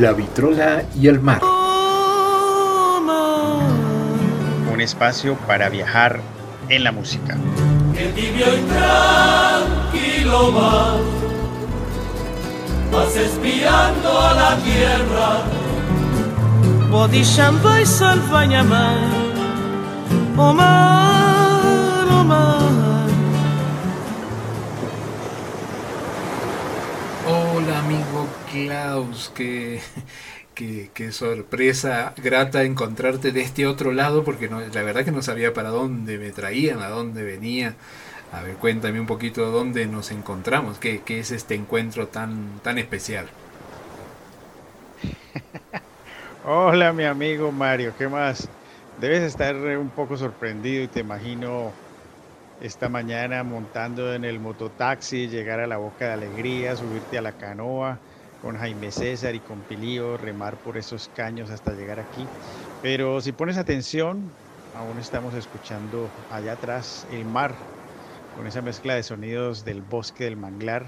La 0.00 0.14
vitrola 0.14 0.82
y 0.98 1.08
el 1.08 1.20
mar. 1.20 1.42
Un 4.72 4.80
espacio 4.80 5.36
para 5.46 5.68
viajar 5.68 6.22
en 6.70 6.84
la 6.84 6.90
música. 6.90 7.36
El 7.98 8.14
tibio 8.14 8.46
y 8.46 8.62
tranquilo 8.62 10.54
va, 10.54 10.96
vas 12.90 13.14
espiando 13.14 14.18
a 14.18 14.32
la 14.32 14.56
tierra. 14.64 15.42
Bodisham 16.90 17.60
vai 17.62 17.84
salvanyamai, 17.84 19.04
Omar, 20.38 22.08
Omar. 22.08 23.10
Hola 27.28 27.78
amigo 27.80 28.39
Klaus, 28.50 29.30
qué, 29.34 29.80
qué, 30.54 30.90
qué 30.92 31.12
sorpresa 31.12 32.14
grata 32.16 32.64
encontrarte 32.64 33.30
de 33.32 33.42
este 33.42 33.66
otro 33.66 33.92
lado 33.92 34.24
porque 34.24 34.48
no, 34.48 34.60
la 34.60 34.82
verdad 34.82 35.04
que 35.04 35.12
no 35.12 35.22
sabía 35.22 35.54
para 35.54 35.70
dónde 35.70 36.18
me 36.18 36.32
traían, 36.32 36.80
a 36.82 36.88
dónde 36.88 37.22
venía. 37.22 37.76
A 38.32 38.42
ver, 38.42 38.58
cuéntame 38.58 39.00
un 39.00 39.06
poquito 39.06 39.50
dónde 39.50 39.86
nos 39.86 40.10
encontramos, 40.10 40.78
qué, 40.78 41.02
qué 41.04 41.20
es 41.20 41.30
este 41.30 41.54
encuentro 41.54 42.08
tan, 42.08 42.60
tan 42.62 42.78
especial. 42.78 43.28
Hola 46.44 46.92
mi 46.92 47.04
amigo 47.04 47.52
Mario, 47.52 47.94
¿qué 47.96 48.08
más? 48.08 48.48
Debes 49.00 49.22
estar 49.22 49.54
un 49.56 49.90
poco 49.90 50.16
sorprendido 50.16 50.82
y 50.84 50.88
te 50.88 51.00
imagino 51.00 51.72
esta 52.60 52.88
mañana 52.88 53.44
montando 53.44 54.12
en 54.14 54.24
el 54.24 54.40
mototaxi, 54.40 55.28
llegar 55.28 55.60
a 55.60 55.66
la 55.66 55.78
Boca 55.78 56.06
de 56.06 56.12
Alegría, 56.12 56.76
subirte 56.76 57.16
a 57.18 57.22
la 57.22 57.32
canoa 57.32 58.00
con 58.42 58.56
Jaime 58.58 58.90
César 58.90 59.34
y 59.34 59.40
con 59.40 59.60
Pilío, 59.60 60.16
remar 60.16 60.56
por 60.56 60.76
esos 60.76 61.10
caños 61.14 61.50
hasta 61.50 61.72
llegar 61.72 62.00
aquí. 62.00 62.26
Pero 62.82 63.20
si 63.20 63.32
pones 63.32 63.56
atención, 63.56 64.30
aún 64.76 64.98
estamos 64.98 65.34
escuchando 65.34 66.08
allá 66.30 66.52
atrás 66.52 67.06
el 67.12 67.24
mar, 67.24 67.54
con 68.36 68.46
esa 68.46 68.62
mezcla 68.62 68.94
de 68.94 69.02
sonidos 69.02 69.64
del 69.64 69.82
bosque 69.82 70.24
del 70.24 70.36
manglar. 70.36 70.86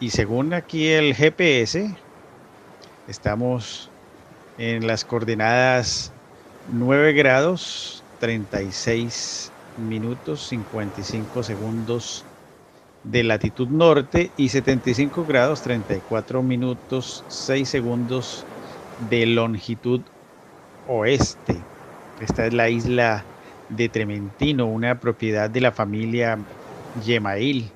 Y 0.00 0.10
según 0.10 0.52
aquí 0.52 0.88
el 0.88 1.14
GPS, 1.14 1.94
estamos 3.08 3.90
en 4.58 4.86
las 4.86 5.04
coordenadas 5.04 6.12
9 6.72 7.12
grados 7.14 8.02
36 8.20 9.50
minutos 9.76 10.48
55 10.48 11.42
segundos 11.42 12.24
de 13.02 13.24
latitud 13.24 13.68
norte 13.68 14.32
y 14.36 14.50
75 14.50 15.26
grados 15.26 15.62
34 15.62 16.42
minutos 16.42 17.24
6 17.28 17.68
segundos 17.68 18.48
de 18.96 19.26
longitud 19.26 20.06
oeste. 20.84 21.68
Esta 22.18 22.46
es 22.46 22.54
la 22.54 22.70
isla 22.70 23.30
de 23.68 23.88
Trementino, 23.88 24.66
una 24.66 25.00
propiedad 25.00 25.50
de 25.50 25.60
la 25.62 25.72
familia 25.72 26.44
Yemail, 26.94 27.74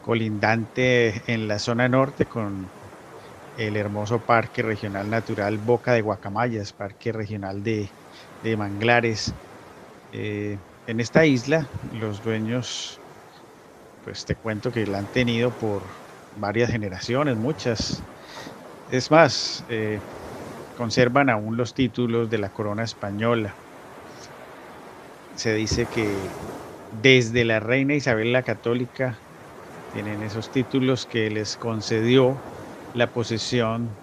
colindante 0.00 1.32
en 1.32 1.48
la 1.48 1.58
zona 1.58 1.88
norte 1.88 2.26
con 2.28 2.74
el 3.56 3.76
hermoso 3.76 4.24
Parque 4.24 4.62
Regional 4.62 5.10
Natural 5.10 5.58
Boca 5.58 5.92
de 5.92 6.02
Guacamayas, 6.02 6.72
Parque 6.72 7.12
Regional 7.12 7.62
de, 7.62 7.96
de 8.40 8.56
Manglares. 8.56 9.36
Eh, 10.12 10.60
en 10.86 11.00
esta 11.00 11.26
isla, 11.26 11.70
los 11.82 12.22
dueños, 12.22 13.01
pues 14.02 14.24
te 14.26 14.36
cuento 14.36 14.70
que 14.72 14.86
la 14.86 14.98
han 14.98 15.08
tenido 15.08 15.56
por 15.56 15.94
varias 16.30 16.70
generaciones, 16.70 17.36
muchas. 17.36 18.04
Es 18.88 19.10
más, 19.10 19.64
eh, 19.68 20.02
conservan 20.74 21.30
aún 21.30 21.56
los 21.56 21.74
títulos 21.74 22.30
de 22.30 22.38
la 22.38 22.50
corona 22.50 22.84
española. 22.84 23.60
Se 25.34 25.54
dice 25.54 25.88
que 25.88 26.36
desde 26.90 27.44
la 27.44 27.60
reina 27.60 27.94
Isabel 27.94 28.32
la 28.32 28.42
Católica 28.44 29.24
tienen 29.88 30.22
esos 30.22 30.50
títulos 30.50 31.06
que 31.06 31.30
les 31.30 31.56
concedió 31.56 32.46
la 32.92 33.12
posesión, 33.12 34.00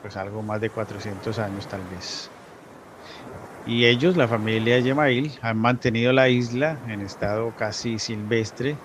pues 0.00 0.16
algo 0.16 0.42
más 0.42 0.60
de 0.60 0.70
400 0.70 1.38
años 1.38 1.66
tal 1.66 1.86
vez. 1.86 2.31
Y 3.64 3.86
ellos, 3.86 4.16
la 4.16 4.26
familia 4.28 4.80
Yemail, 4.80 5.38
han 5.40 5.56
mantenido 5.58 6.12
la 6.12 6.28
isla 6.28 6.82
en 6.86 7.00
estado 7.00 7.54
casi 7.54 7.98
silvestre, 8.00 8.82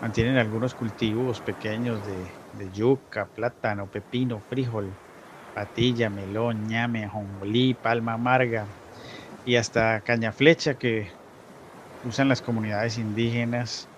mantienen 0.00 0.36
algunos 0.36 0.74
cultivos 0.74 1.40
pequeños 1.42 2.04
de, 2.04 2.32
yuca, 2.72 3.30
plátano, 3.32 3.88
pepino, 3.88 4.40
frijol, 4.42 4.98
patilla, 5.52 6.10
melón, 6.10 6.64
ñame, 6.64 7.08
jonjolí, 7.08 7.74
palma 7.74 8.14
amarga 8.14 8.68
y 9.44 9.56
hasta 9.56 10.02
caña 10.02 10.32
flecha 10.32 10.78
que 10.78 11.12
usan 12.02 12.28
las 12.28 12.42
comunidades 12.42 12.98
indígenas 12.98 13.90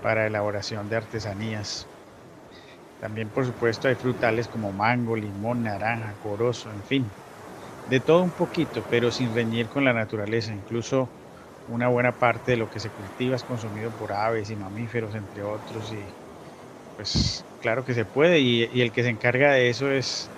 para 0.00 0.26
elaboración 0.26 0.88
de 0.88 0.96
artesanías. 0.96 1.90
También, 2.98 3.30
por 3.32 3.44
supuesto, 3.46 3.88
hay 3.88 3.96
frutales 3.96 4.48
como 4.48 4.72
mango, 4.72 5.16
limón, 5.16 5.62
naranja, 5.62 6.16
corozo, 6.16 6.72
en 6.72 6.84
fin. 6.84 7.16
De 7.90 8.00
todo 8.00 8.22
un 8.22 8.30
poquito, 8.30 8.84
pero 8.90 9.10
sin 9.10 9.34
reñir 9.34 9.66
con 9.66 9.84
la 9.84 9.92
naturaleza. 9.92 10.52
Incluso 10.52 11.08
una 11.68 11.88
buena 11.88 12.12
parte 12.12 12.52
de 12.52 12.56
lo 12.56 12.70
que 12.70 12.80
se 12.80 12.90
cultiva 12.90 13.36
es 13.36 13.42
consumido 13.44 13.90
por 13.90 14.12
aves 14.12 14.50
y 14.50 14.56
mamíferos, 14.56 15.14
entre 15.14 15.42
otros. 15.42 15.92
Y 15.92 16.00
pues 16.96 17.44
claro 17.62 17.84
que 17.84 17.94
se 17.94 18.04
puede. 18.04 18.40
Y, 18.40 18.80
el 18.80 18.92
que 18.92 19.02
se 19.02 19.08
encarga 19.08 19.52
de 19.52 19.70
eso 19.70 19.90
es 19.90 20.28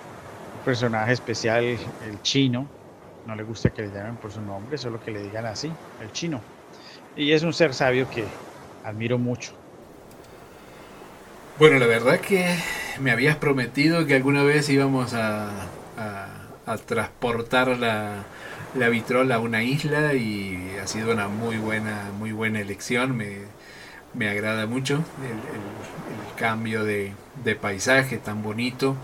un 0.57 0.65
personaje 0.65 1.13
especial, 1.13 1.63
el 1.63 2.21
chino. 2.21 2.67
No 3.25 3.35
le 3.35 3.43
gusta 3.43 3.69
que 3.69 3.83
le 3.83 3.89
llamen 3.89 4.15
por 4.15 4.31
su 4.31 4.41
nombre, 4.41 4.77
solo 4.77 4.99
que 4.99 5.11
le 5.11 5.21
digan 5.21 5.45
así, 5.45 5.71
el 6.01 6.11
chino. 6.11 6.41
Y 7.15 7.33
es 7.33 7.43
un 7.43 7.53
ser 7.53 7.73
sabio 7.73 8.09
que 8.09 8.23
admiro 8.83 9.17
mucho. 9.17 9.53
Bueno, 11.59 11.77
la 11.77 11.85
verdad 11.85 12.19
que 12.19 12.55
me 12.99 13.11
habías 13.11 13.35
prometido 13.35 14.05
que 14.05 14.15
alguna 14.15 14.43
vez 14.43 14.69
íbamos 14.69 15.13
a, 15.13 15.49
a 16.65 16.77
transportar 16.77 17.77
la, 17.77 18.23
la, 18.75 18.89
vitrola 18.89 19.35
a 19.35 19.39
una 19.39 19.63
isla 19.63 20.13
y 20.13 20.75
ha 20.81 20.87
sido 20.87 21.11
una 21.11 21.27
muy 21.27 21.57
buena, 21.57 22.11
muy 22.17 22.31
buena 22.31 22.59
elección. 22.59 23.15
Me, 23.15 23.37
me 24.13 24.29
agrada 24.29 24.65
mucho 24.67 24.95
el, 24.95 26.37
cambio 26.37 26.83
de, 26.83 27.13
de, 27.43 27.55
paisaje 27.55 28.17
tan 28.17 28.41
bonito. 28.41 28.95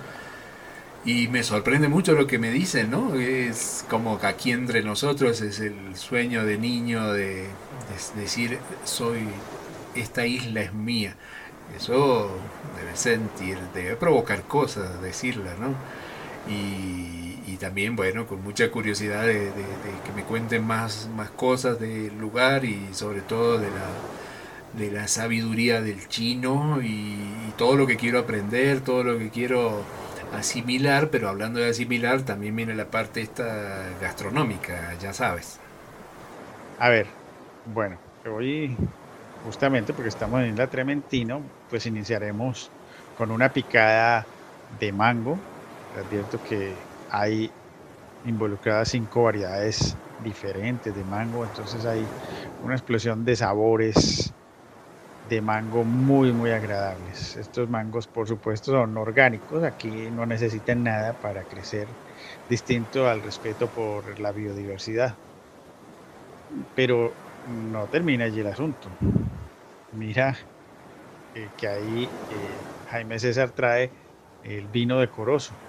Y 1.06 1.28
me 1.29 1.44
sorprende 1.44 1.88
mucho 1.88 2.13
lo 2.13 2.28
que 2.28 2.40
me 2.40 2.51
dicen, 2.51 2.91
¿no? 2.91 3.16
Es 3.16 3.85
como 3.90 4.19
que 4.19 4.28
aquí 4.28 4.51
entre 4.51 4.84
nosotros 4.84 5.41
es 5.41 5.59
el 5.59 5.96
sueño 5.96 6.44
de 6.44 6.57
niño 6.57 7.13
de, 7.13 7.44
de 7.44 8.22
decir, 8.22 8.59
soy, 8.84 9.19
esta 9.96 10.25
isla 10.25 10.62
es 10.62 10.73
mía 10.73 11.16
eso 11.75 12.29
debe 12.78 12.96
sentir, 12.96 13.57
debe 13.73 13.96
provocar 13.96 14.44
cosas, 14.44 15.01
decirla, 15.01 15.53
¿no? 15.59 15.75
Y, 16.51 17.36
y 17.57 17.59
también, 17.59 17.95
bueno, 17.95 18.28
con 18.28 18.44
mucha 18.44 18.69
curiosidad 18.69 19.23
de, 19.23 19.51
que 20.06 20.12
me 20.16 20.23
cuenten 20.23 20.63
más, 20.63 21.09
más 21.16 21.31
cosas 21.31 21.79
del 21.79 22.16
lugar 22.19 22.63
y 22.66 22.94
sobre 22.94 23.22
todo 23.22 23.57
de 23.57 23.68
la, 23.68 24.79
de 24.79 24.91
la 24.91 25.07
sabiduría 25.07 25.81
del 25.81 26.07
chino 26.07 26.79
y, 26.81 27.34
todo 27.57 27.75
lo 27.75 27.88
que 27.88 27.97
quiero 27.97 28.19
aprender, 28.19 28.81
todo 28.81 29.03
lo 29.03 29.17
que 29.17 29.31
quiero 29.31 29.81
asimilar, 30.31 31.09
pero 31.09 31.28
hablando 31.28 31.59
de 31.59 31.72
asimilar 31.72 32.22
también 32.22 32.56
viene 32.56 32.75
la 32.75 32.85
parte 32.85 33.22
esta 33.22 33.90
gastronómica, 34.00 34.94
ya 35.01 35.12
sabes. 35.12 35.59
A 36.78 36.90
ver, 36.90 37.07
bueno, 37.73 37.97
voy 38.23 38.78
justamente 39.44 39.91
porque 39.91 40.09
estamos 40.09 40.41
en 40.41 40.51
Isla 40.51 40.67
Trementino, 40.67 41.41
pues 41.72 41.88
iniciaremos 41.88 42.69
con 43.17 43.31
una 43.31 43.50
picada 43.51 44.28
de 44.79 44.91
mango. 44.91 45.40
Advierto 45.99 46.40
que 46.47 46.76
hay 47.09 47.52
involucradas 48.28 48.90
cinco 48.90 49.24
variedades 49.24 49.97
diferentes 50.18 50.94
de 50.94 51.06
mango, 51.06 51.46
entonces 51.46 51.85
hay 51.85 52.14
una 52.59 52.76
explosión 52.76 53.26
de 53.26 53.35
sabores 53.35 54.35
de 55.24 55.41
mango 55.41 55.85
muy 55.85 56.34
muy 56.34 56.52
agradables. 56.52 57.35
Estos 57.38 57.70
mangos 57.70 58.08
por 58.08 58.28
supuesto 58.28 58.72
son 58.72 58.97
orgánicos, 58.97 59.64
aquí 59.64 60.12
no 60.12 60.26
necesitan 60.26 60.84
nada 60.84 61.20
para 61.20 61.46
crecer, 61.46 61.97
distinto 62.47 63.08
al 63.09 63.24
respeto 63.24 63.72
por 63.72 64.20
la 64.20 64.32
biodiversidad. 64.32 65.20
Pero 66.74 67.20
no 67.44 67.88
termina 67.90 68.26
allí 68.26 68.40
el 68.40 68.47
asunto. 68.47 68.97
Mira 69.91 70.38
eh, 71.34 71.53
que 71.56 71.68
ahí 71.68 72.18
eh, 72.29 72.68
Jaime 72.85 73.20
César 73.20 73.52
trae 73.53 73.94
el 74.41 74.68
vino 74.70 75.00
de 75.00 75.09
Corozo. 75.09 75.56
Eh, 75.56 75.66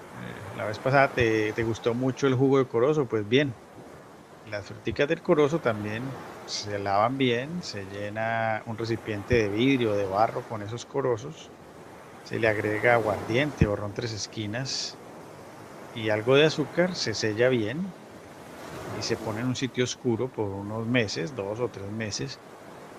la 0.54 0.64
vez 0.66 0.78
pasada 0.78 1.12
te, 1.12 1.62
gustó 1.62 1.94
mucho 1.94 2.26
el 2.26 2.34
jugo 2.34 2.58
de 2.58 2.66
Corozo, 2.68 3.06
pues 3.06 3.26
bien, 3.28 3.54
las 4.44 4.66
fruticas 4.66 5.08
del 5.08 5.22
Corozo 5.22 5.60
también 5.60 6.16
se 6.44 6.78
lavan 6.78 7.18
bien, 7.18 7.62
se 7.62 7.86
llena 7.86 8.62
un 8.66 8.78
recipiente 8.78 9.34
de 9.34 9.48
vidrio, 9.48 9.94
de 9.94 10.06
barro 10.06 10.44
con 10.44 10.62
esos 10.62 10.86
corozos, 10.86 11.52
se 12.22 12.38
le 12.38 12.48
agrega 12.48 12.94
aguardiente 12.94 13.66
o 13.66 13.76
tres 13.94 14.12
esquinas 14.12 14.98
y 15.92 16.10
algo 16.10 16.36
de 16.36 16.44
azúcar, 16.44 16.94
se 16.94 17.14
sella 17.14 17.48
bien 17.48 17.94
y 18.94 19.02
se 19.02 19.16
pone 19.16 19.40
en 19.40 19.46
un 19.46 19.56
sitio 19.56 19.84
oscuro 19.84 20.30
por 20.30 20.48
unos 20.48 20.86
meses, 20.86 21.34
dos 21.34 21.60
o 21.60 21.68
tres 21.70 21.90
meses. 21.90 22.40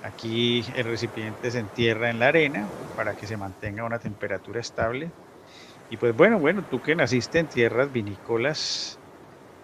Aquí 0.01 0.65
el 0.75 0.85
recipiente 0.85 1.51
se 1.51 1.59
entierra 1.59 2.09
en 2.09 2.19
la 2.19 2.27
arena 2.27 2.71
para 2.95 3.15
que 3.15 3.27
se 3.27 3.37
mantenga 3.37 3.83
una 3.83 3.99
temperatura 3.99 4.59
estable. 4.59 5.11
Y 5.89 5.97
pues 5.97 6.15
bueno, 6.15 6.39
bueno, 6.39 6.65
tú 6.65 6.81
que 6.81 6.95
naciste 6.95 7.39
en 7.39 7.49
tierras 7.49 7.91
vinícolas, 7.91 9.01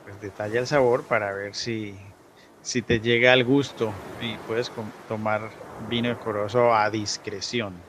pues 0.03 0.19
detalla 0.19 0.59
el 0.61 0.67
sabor 0.67 1.07
para 1.07 1.33
ver 1.33 1.55
si, 1.55 2.15
si 2.61 2.83
te 2.83 3.01
llega 3.01 3.33
al 3.33 3.45
gusto 3.45 4.09
y 4.17 4.39
puedes 4.39 4.71
tomar 5.07 5.51
vino 5.77 6.09
de 6.09 6.19
Corozo 6.19 6.73
a 6.75 6.89
discreción. 6.91 7.87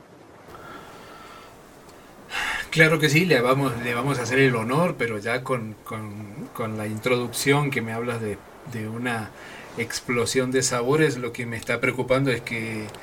Claro 2.71 2.99
que 2.99 3.09
sí, 3.09 3.27
le 3.27 3.41
vamos, 3.41 3.77
le 3.79 3.95
vamos 3.95 4.19
a 4.19 4.23
hacer 4.23 4.39
el 4.39 4.55
honor, 4.57 4.97
pero 4.99 5.19
ya 5.19 5.43
con, 5.43 5.75
con- 5.85 6.49
con 6.53 6.77
la 6.77 6.87
introducción 6.87 7.71
que 7.71 7.83
me 7.83 7.93
hablas 7.93 8.21
de, 8.21 8.45
de 8.65 8.89
una 8.89 9.35
explosión 9.77 10.51
de 10.51 10.63
sabores, 10.63 11.17
lo 11.19 11.33
que 11.33 11.47
me 11.47 11.57
está 11.57 11.81
preocupando 11.81 12.31
es 12.31 12.43
que 12.43 12.95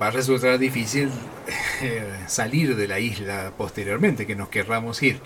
va 0.00 0.08
a 0.08 0.10
resultar 0.10 0.58
difícil 0.58 1.10
eh, 1.82 2.04
salir 2.26 2.76
de 2.76 2.88
la 2.88 2.98
isla 3.00 3.52
posteriormente, 3.56 4.26
que 4.26 4.36
nos 4.36 4.48
querramos 4.48 5.02
ir. 5.02 5.20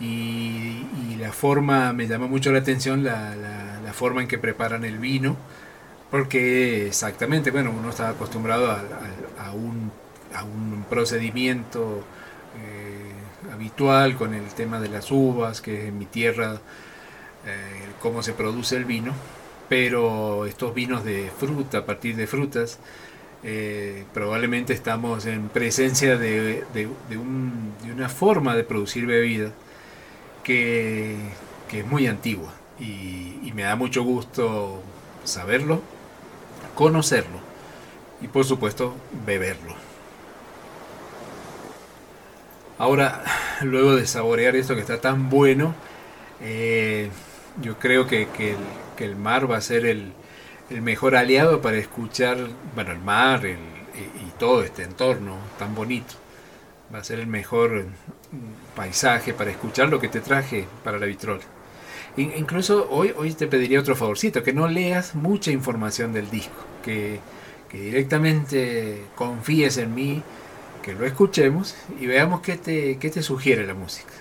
Y, 0.00 0.84
la 1.18 1.32
forma, 1.32 1.92
me 1.92 2.06
llama 2.08 2.26
mucho 2.26 2.52
la 2.52 2.60
atención 2.60 3.04
la, 3.04 3.36
la- 3.36 3.92
forma 3.92 4.22
en 4.22 4.28
que 4.28 4.38
preparan 4.38 4.84
el 4.84 4.98
vino, 4.98 5.36
porque 6.10 6.86
exactamente, 6.86 7.50
bueno, 7.50 7.72
uno 7.76 7.90
está 7.90 8.10
acostumbrado 8.10 8.70
a 9.38 9.52
un, 9.52 9.92
a 10.34 10.44
un 10.44 10.84
procedimiento 10.88 12.04
eh, 12.56 13.52
habitual 13.52 14.16
con 14.16 14.34
el 14.34 14.46
tema 14.54 14.80
de 14.80 14.88
las 14.88 15.10
uvas, 15.10 15.60
que 15.60 15.82
es 15.82 15.88
en 15.88 15.98
mi 15.98 16.06
tierra 16.06 16.60
eh, 17.46 17.92
cómo 18.00 18.22
se 18.22 18.32
produce 18.32 18.76
el 18.76 18.84
vino, 18.84 19.14
pero 19.68 20.46
estos 20.46 20.74
vinos 20.74 21.04
de 21.04 21.30
fruta, 21.38 21.78
a 21.78 21.86
partir 21.86 22.16
de 22.16 22.26
frutas, 22.26 22.78
eh, 23.44 24.04
probablemente 24.14 24.72
estamos 24.72 25.26
en 25.26 25.48
presencia 25.48 26.16
de, 26.18 26.64
de- 26.74 26.88
un- 27.18 27.72
de 27.84 27.92
una 27.92 28.08
forma 28.08 28.56
de 28.56 28.64
producir 28.64 29.06
bebida 29.06 29.52
que, 30.44 31.16
que 31.68 31.80
es 31.80 31.86
muy 31.86 32.06
antigua 32.06 32.52
y, 32.80 33.52
me 33.54 33.62
da 33.62 33.76
mucho 33.76 34.02
gusto 34.04 34.82
saberlo, 35.24 35.82
conocerlo 36.74 37.38
y 38.22 38.28
por 38.28 38.44
supuesto 38.44 38.94
beberlo. 39.26 39.74
Ahora, 42.78 43.22
luego 43.62 43.96
de 43.96 44.06
saborear 44.06 44.56
esto 44.56 44.74
que 44.74 44.80
está 44.80 45.00
tan 45.00 45.28
bueno, 45.30 45.74
eh, 46.42 47.10
yo 47.62 47.78
creo 47.78 48.06
que, 48.06 48.28
que 48.96 49.04
el 49.04 49.16
mar 49.16 49.50
va 49.50 49.56
a 49.58 49.60
ser 49.60 49.86
el, 49.86 50.12
el 50.70 50.82
mejor 50.82 51.16
aliado 51.16 51.60
para 51.60 51.78
escuchar, 51.78 52.38
bueno, 52.74 52.92
el 52.92 52.98
mar 53.00 53.44
y, 53.46 53.56
todo 54.38 54.62
este 54.62 54.84
entorno 54.84 55.36
tan 55.58 55.74
bonito. 55.74 56.14
Va 56.94 57.00
a 57.00 57.04
ser 57.04 57.20
el 57.20 57.26
mejor 57.26 57.84
mm, 57.84 58.76
paisaje 58.76 59.34
para 59.34 59.50
escuchar 59.50 59.90
lo 59.90 60.00
que 60.00 60.08
te 60.08 60.20
traje 60.20 60.66
para 60.84 60.98
la 60.98 61.06
vitrola. 61.06 61.42
In- 62.16 62.32
incluso 62.36 62.88
hoy, 62.90 63.14
hoy 63.16 63.32
te 63.34 63.46
pediría 63.48 63.80
otro 63.80 63.96
favorcito, 63.96 64.42
que 64.42 64.52
no 64.52 64.68
leas 64.68 65.14
mucha 65.14 65.50
información 65.52 66.12
del 66.12 66.30
disco, 66.30 66.56
que, 66.84 67.20
que 67.70 67.80
directamente 67.80 69.02
confíes 69.16 69.78
en 69.78 69.94
mí, 69.94 70.22
que 70.82 70.94
lo 70.94 71.06
escuchemos 71.06 71.74
y 72.00 72.06
veamos 72.06 72.40
qué 72.42 72.56
te, 72.56 72.98
qué 72.98 73.10
te 73.10 73.22
sugiere 73.22 73.66
la 73.66 73.74
música. 73.74 74.12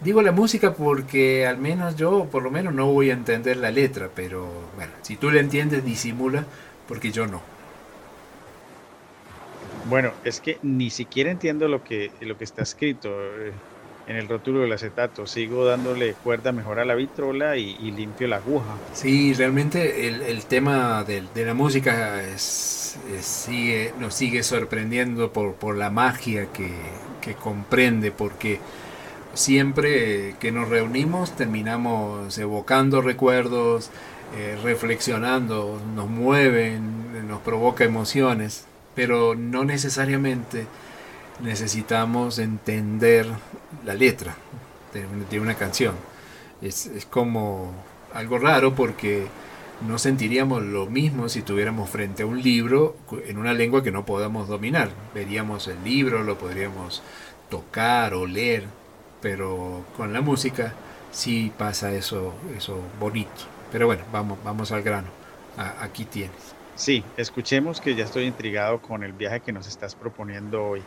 Digo 0.00 0.22
la 0.22 0.32
música 0.32 0.74
porque 0.74 1.46
al 1.46 1.58
menos 1.58 1.96
yo, 1.96 2.28
por 2.30 2.42
lo 2.42 2.50
menos, 2.50 2.72
no 2.74 2.86
voy 2.92 3.10
a 3.10 3.14
entender 3.14 3.56
la 3.56 3.70
letra, 3.70 4.10
pero 4.14 4.70
bueno, 4.76 4.92
si 5.02 5.16
tú 5.16 5.30
la 5.30 5.40
entiendes, 5.40 5.84
disimula, 5.84 6.46
porque 6.86 7.10
yo 7.12 7.26
no. 7.26 7.42
Bueno, 9.82 10.18
es 10.22 10.40
que 10.40 10.58
ni 10.62 10.90
siquiera 10.90 11.30
entiendo 11.30 11.68
lo 11.68 11.82
que, 11.82 12.16
lo 12.20 12.36
que 12.36 12.44
está 12.44 12.62
escrito 12.62 13.08
eh, 13.36 13.62
en 14.06 14.16
el 14.16 14.28
rótulo 14.28 14.60
del 14.60 14.72
acetato. 14.72 15.26
Sigo 15.26 15.64
dándole 15.64 16.16
cuerda 16.18 16.52
mejor 16.52 16.78
a 16.80 16.84
la 16.84 16.94
vitrola 16.94 17.56
y, 17.56 17.70
y 17.78 17.90
limpio 17.92 18.28
la 18.28 18.36
aguja. 18.36 18.84
Sí, 18.90 19.34
realmente 19.34 20.08
el, 20.08 20.22
el 20.22 20.46
tema 20.46 21.04
de, 21.04 21.28
la 21.44 21.54
música 21.54 22.22
es, 22.24 22.98
es- 23.06 23.26
sigue, 23.26 23.94
nos 23.98 24.14
sigue 24.14 24.42
sorprendiendo 24.42 25.32
por, 25.32 25.54
por 25.56 25.76
la 25.76 25.90
magia 25.90 26.52
que, 26.52 26.72
que 27.20 27.36
comprende, 27.36 28.10
porque 28.12 28.60
siempre 29.34 30.36
que 30.40 30.52
nos 30.52 30.68
reunimos 30.68 31.36
terminamos 31.36 32.36
evocando 32.38 33.00
recuerdos, 33.02 33.90
eh, 34.36 34.58
reflexionando, 34.62 35.80
nos 35.94 36.08
mueven, 36.08 37.28
nos 37.28 37.40
provoca 37.40 37.84
emociones, 37.84 38.66
pero 38.94 39.34
no 39.34 39.64
necesariamente 39.64 40.66
necesitamos 41.42 42.38
entender 42.38 43.26
la 43.84 43.94
letra 43.94 44.34
de, 44.92 45.06
un- 45.06 45.28
de 45.28 45.40
una 45.40 45.54
canción. 45.54 45.94
Es, 46.60 46.86
es 46.86 47.04
como 47.06 47.72
algo 48.12 48.38
raro 48.38 48.74
porque 48.74 49.26
no 49.86 49.98
sentiríamos 49.98 50.62
lo 50.62 50.86
mismo 50.86 51.28
si 51.28 51.42
tuviéramos 51.42 51.88
frente 51.90 52.24
a 52.24 52.26
un 52.26 52.42
libro 52.42 52.96
en 53.26 53.38
una 53.38 53.52
lengua 53.54 53.82
que 53.82 53.92
no 53.92 54.04
podamos 54.04 54.48
dominar. 54.48 54.90
Veríamos 55.14 55.68
el 55.68 55.82
libro, 55.84 56.24
lo 56.24 56.36
podríamos 56.38 57.02
tocar 57.48 58.14
o 58.14 58.26
leer, 58.26 58.64
pero 59.20 59.84
con 59.96 60.12
la 60.12 60.20
música 60.20 60.72
sí 61.10 61.52
pasa 61.56 61.92
eso, 61.92 62.34
eso 62.56 62.78
bonito. 63.00 63.30
Pero 63.72 63.86
bueno, 63.86 64.02
vamos, 64.12 64.38
vamos 64.44 64.72
al 64.72 64.82
grano. 64.82 65.08
A- 65.56 65.84
aquí 65.84 66.04
tienes. 66.04 66.36
Sí, 66.76 67.02
escuchemos 67.16 67.80
que 67.80 67.94
ya 67.96 68.04
estoy 68.04 68.24
intrigado 68.26 68.80
con 68.80 69.02
el 69.02 69.12
viaje 69.12 69.40
que 69.40 69.52
nos 69.52 69.66
estás 69.66 69.94
proponiendo 69.96 70.64
hoy. 70.64 70.82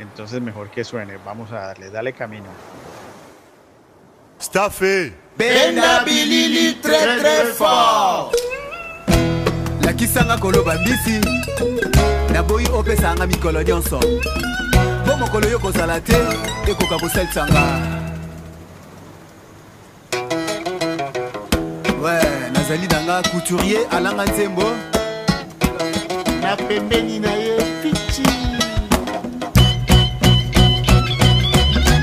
Entonces 0.00 0.40
mejor 0.40 0.70
que 0.70 0.82
suene. 0.84 1.18
Vamos 1.24 1.52
a 1.52 1.60
darle, 1.60 1.90
dale 1.90 2.12
camino. 2.12 2.46
Staffé 4.40 5.14
benda 5.38 6.02
bilili 6.04 6.74
très 6.82 7.18
très 7.20 7.52
fort 7.56 8.34
lakisanga 9.82 10.36
koloba 10.38 10.74
mbisi 10.74 11.20
naboyi 12.32 12.66
opesanga 12.72 13.26
mikolo 13.26 13.62
nyonso 13.62 14.00
mpo 15.16 15.26
mokolo 15.26 15.48
yo 15.48 15.58
kozala 15.58 16.00
te 16.00 16.16
ekoka 16.66 16.98
kosalisanga. 16.98 17.62
We 22.02 22.12
nazali 22.52 22.86
nanga 22.86 23.22
couturier 23.30 23.86
alanga 23.90 24.24
nzembo. 24.24 24.76
Na 26.42 26.56
pembeni 26.56 27.18
na 27.18 27.32
ye 27.32 27.56
pichi 27.82 28.28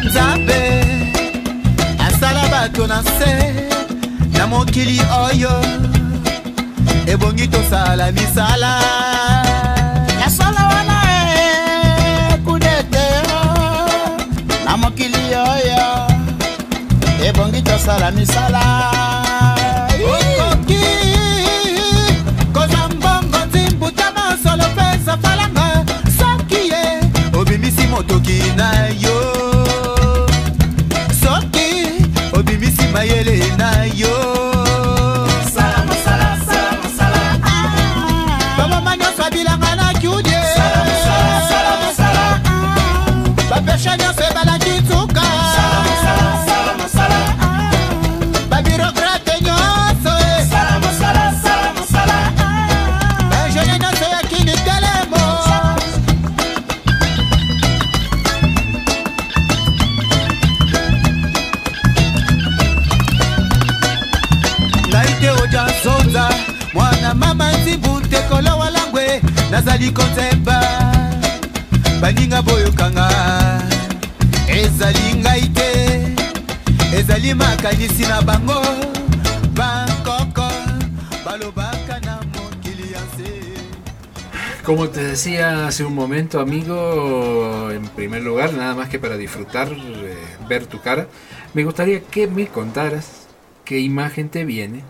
nzambe 0.06 0.60
asala 2.08 2.48
bato 2.48 2.88
na 2.88 3.04
se 3.04 3.54
na 4.38 4.48
mokili 4.48 5.00
oyo 5.00 5.62
ebongi 7.08 7.48
tosala 7.48 8.12
misala 8.12 8.80
mokili 15.34 15.36
oyo 15.36 16.08
ebongi 17.28 17.62
tosala 17.62 18.12
misala. 18.12 18.62
Okoki. 20.14 20.80
Kozwa 22.54 22.90
mbongo 22.90 23.38
nzimbuta 23.48 24.12
mosolo 24.12 24.64
mpe 24.74 25.06
safalanga 25.06 25.86
soki 26.18 26.70
ye 26.72 27.02
obimisi 27.40 27.88
motoki 27.88 28.44
na 28.58 28.88
yo. 29.00 29.36
Soki 31.24 31.70
obimisi 32.34 32.88
mayele 32.94 33.44
na 33.58 33.84
yo 33.96 34.43
Como 84.64 84.90
te 84.90 85.04
decía 85.04 85.68
hace 85.68 85.84
un 85.84 85.94
momento, 85.94 86.40
amigo, 86.40 87.70
en 87.70 87.88
primer 87.90 88.24
lugar, 88.24 88.54
nada 88.54 88.74
más 88.74 88.90
que 88.90 88.98
para 88.98 89.18
disfrutar, 89.18 89.72
eh, 89.72 90.18
ver 90.50 90.66
tu 90.66 90.82
cara, 90.82 91.08
me 91.54 91.64
gustaría 91.64 92.02
que 92.02 92.26
me 92.26 92.48
contaras 92.48 93.28
qué 93.66 93.80
imagen 93.80 94.30
te 94.30 94.46
viene 94.46 94.82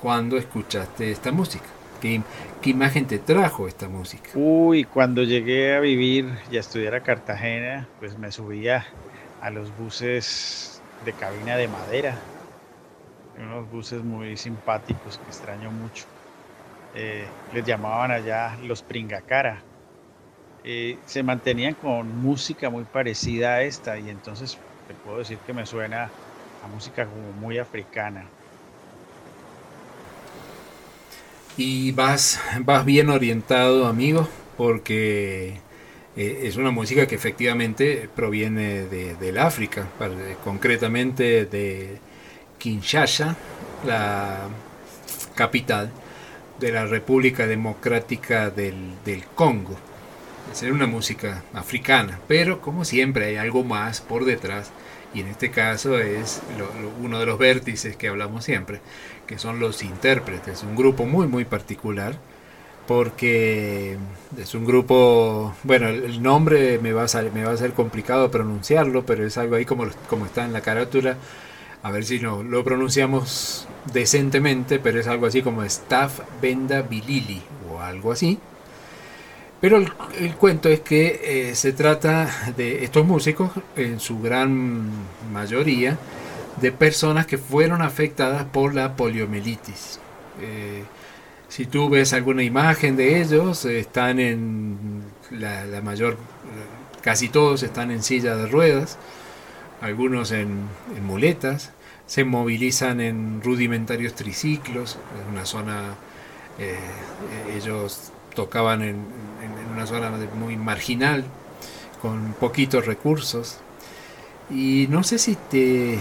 cuando 0.00 0.36
escuchaste 0.36 1.12
esta 1.12 1.30
música. 1.30 1.66
¿Qué, 2.00 2.22
qué 2.60 2.70
imagen 2.70 3.06
te 3.06 3.18
trajo 3.18 3.66
esta 3.66 3.88
música? 3.88 4.30
Uy, 4.34 4.84
cuando 4.84 5.22
llegué 5.22 5.74
a 5.74 5.80
vivir 5.80 6.26
y 6.50 6.56
a 6.56 6.60
estudiar 6.60 6.94
a 6.94 7.02
Cartagena, 7.02 7.88
pues 7.98 8.18
me 8.18 8.30
subía 8.30 8.86
a 9.42 9.50
los 9.50 9.76
buses 9.78 10.82
de 11.04 11.12
cabina 11.12 11.56
de 11.56 11.68
madera. 11.68 12.18
Unos 13.38 13.70
buses 13.70 14.02
muy 14.04 14.36
simpáticos 14.36 15.18
que 15.18 15.30
extraño 15.30 15.70
mucho. 15.70 16.04
Eh, 16.94 17.24
les 17.54 17.64
llamaban 17.64 18.10
allá 18.10 18.56
los 18.64 18.82
pringacara. 18.82 19.62
Eh, 20.62 20.98
se 21.06 21.22
mantenían 21.22 21.74
con 21.74 22.06
música 22.20 22.68
muy 22.68 22.84
parecida 22.84 23.54
a 23.54 23.62
esta 23.62 23.98
y 23.98 24.10
entonces 24.10 24.58
te 24.86 24.94
puedo 24.94 25.18
decir 25.18 25.38
que 25.46 25.54
me 25.54 25.64
suena 25.64 26.10
a 26.62 26.68
música 26.68 27.06
como 27.06 27.32
muy 27.32 27.58
africana. 27.58 28.26
Y 31.56 31.92
vas, 31.92 32.40
vas 32.60 32.84
bien 32.84 33.10
orientado, 33.10 33.86
amigo, 33.86 34.28
porque 34.56 35.54
eh, 36.16 36.40
es 36.44 36.56
una 36.56 36.70
música 36.70 37.06
que 37.06 37.14
efectivamente 37.14 38.08
proviene 38.14 38.86
de, 38.86 39.14
del 39.16 39.38
África, 39.38 39.88
par- 39.98 40.12
concretamente 40.44 41.44
de 41.44 41.98
Kinshasa, 42.58 43.36
la 43.86 44.48
capital 45.34 45.90
de 46.60 46.72
la 46.72 46.86
República 46.86 47.46
Democrática 47.46 48.50
del, 48.50 48.76
del 49.04 49.24
Congo. 49.24 49.76
Es 50.52 50.62
una 50.62 50.86
música 50.86 51.44
africana, 51.54 52.18
pero 52.26 52.60
como 52.60 52.84
siempre 52.84 53.26
hay 53.26 53.36
algo 53.36 53.62
más 53.64 54.00
por 54.00 54.24
detrás 54.24 54.70
y 55.12 55.20
en 55.20 55.28
este 55.28 55.50
caso 55.50 55.98
es 55.98 56.42
lo- 56.58 56.70
uno 57.00 57.18
de 57.20 57.26
los 57.26 57.38
vértices 57.38 57.96
que 57.96 58.08
hablamos 58.08 58.44
siempre, 58.44 58.80
que 59.26 59.38
son 59.38 59.60
los 59.60 59.82
intérpretes, 59.82 60.62
un 60.62 60.76
grupo 60.76 61.06
muy 61.06 61.26
muy 61.28 61.44
particular 61.44 62.16
porque 62.86 63.96
es 64.38 64.54
un 64.54 64.64
grupo, 64.64 65.54
bueno, 65.62 65.88
el 65.88 66.22
nombre 66.22 66.78
me 66.80 66.92
va 66.92 67.04
a, 67.04 67.08
sal- 67.08 67.30
me 67.32 67.44
va 67.44 67.52
a 67.52 67.56
ser 67.56 67.72
complicado 67.72 68.30
pronunciarlo, 68.30 69.06
pero 69.06 69.24
es 69.26 69.38
algo 69.38 69.54
ahí 69.56 69.64
como, 69.64 69.86
como 70.08 70.26
está 70.26 70.44
en 70.44 70.52
la 70.52 70.60
carátula, 70.62 71.16
a 71.82 71.90
ver 71.90 72.04
si 72.04 72.20
no, 72.20 72.42
lo 72.42 72.64
pronunciamos 72.64 73.68
decentemente, 73.92 74.78
pero 74.80 75.00
es 75.00 75.06
algo 75.06 75.26
así 75.26 75.42
como 75.42 75.62
Staff 75.64 76.20
Benda 76.40 76.82
Bilili 76.82 77.42
o 77.70 77.80
algo 77.80 78.12
así. 78.12 78.38
Pero 79.60 79.76
el, 79.76 80.34
cuento 80.36 80.68
es 80.70 80.80
que 80.80 81.50
eh, 81.50 81.54
se 81.54 81.72
trata 81.72 82.52
de 82.56 82.82
estos 82.82 83.06
músicos, 83.06 83.50
en 83.76 84.00
su 84.00 84.20
gran 84.20 84.88
mayoría, 85.32 85.98
de 86.60 86.72
personas 86.72 87.26
que 87.26 87.36
fueron 87.36 87.82
afectadas 87.82 88.44
por 88.44 88.74
la 88.74 88.96
poliomielitis. 88.96 90.00
Eh, 90.40 90.84
si 91.48 91.66
tú 91.66 91.90
ves 91.90 92.12
alguna 92.14 92.42
imagen 92.42 92.96
de 92.96 93.20
ellos, 93.20 93.64
están 93.66 94.18
en 94.18 95.02
la, 95.30 95.66
la 95.66 95.82
mayor, 95.82 96.16
casi 97.02 97.28
todos 97.28 97.62
están 97.62 97.90
en 97.90 98.02
silla 98.02 98.36
de 98.36 98.46
ruedas, 98.46 98.96
algunos 99.80 100.32
en, 100.32 100.68
muletas, 101.02 101.72
se 102.06 102.24
movilizan 102.24 103.00
en 103.00 103.42
rudimentarios 103.42 104.14
triciclos, 104.14 104.98
en 105.22 105.32
una 105.32 105.44
zona, 105.44 105.94
eh, 106.58 106.76
ellos 107.56 108.12
tocaban 108.34 108.82
en, 108.82 108.96
en- 109.42 109.58
en 109.58 109.72
una 109.72 109.86
zona 109.86 110.10
muy 110.38 110.56
marginal, 110.56 111.24
con 112.02 112.34
poquitos 112.34 112.86
recursos. 112.86 113.58
Y 114.50 114.86
no 114.90 115.02
sé 115.04 115.18
si 115.18 115.36
te, 115.36 115.98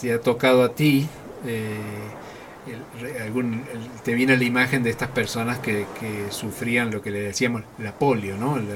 te 0.00 0.12
ha 0.12 0.20
tocado 0.20 0.64
a 0.64 0.74
ti, 0.74 1.08
eh, 1.46 2.14
el- 2.66 3.22
algún, 3.22 3.64
el- 3.72 3.90
te 4.02 4.14
viene 4.14 4.36
la 4.36 4.44
imagen 4.44 4.82
de 4.82 4.90
estas 4.90 5.10
personas 5.10 5.58
que, 5.58 5.86
que 6.00 6.30
sufrían 6.30 6.90
lo 6.90 7.02
que 7.02 7.10
le 7.10 7.20
decíamos 7.20 7.62
la 7.78 7.92
polio, 7.98 8.36
¿no? 8.36 8.56
La, 8.58 8.74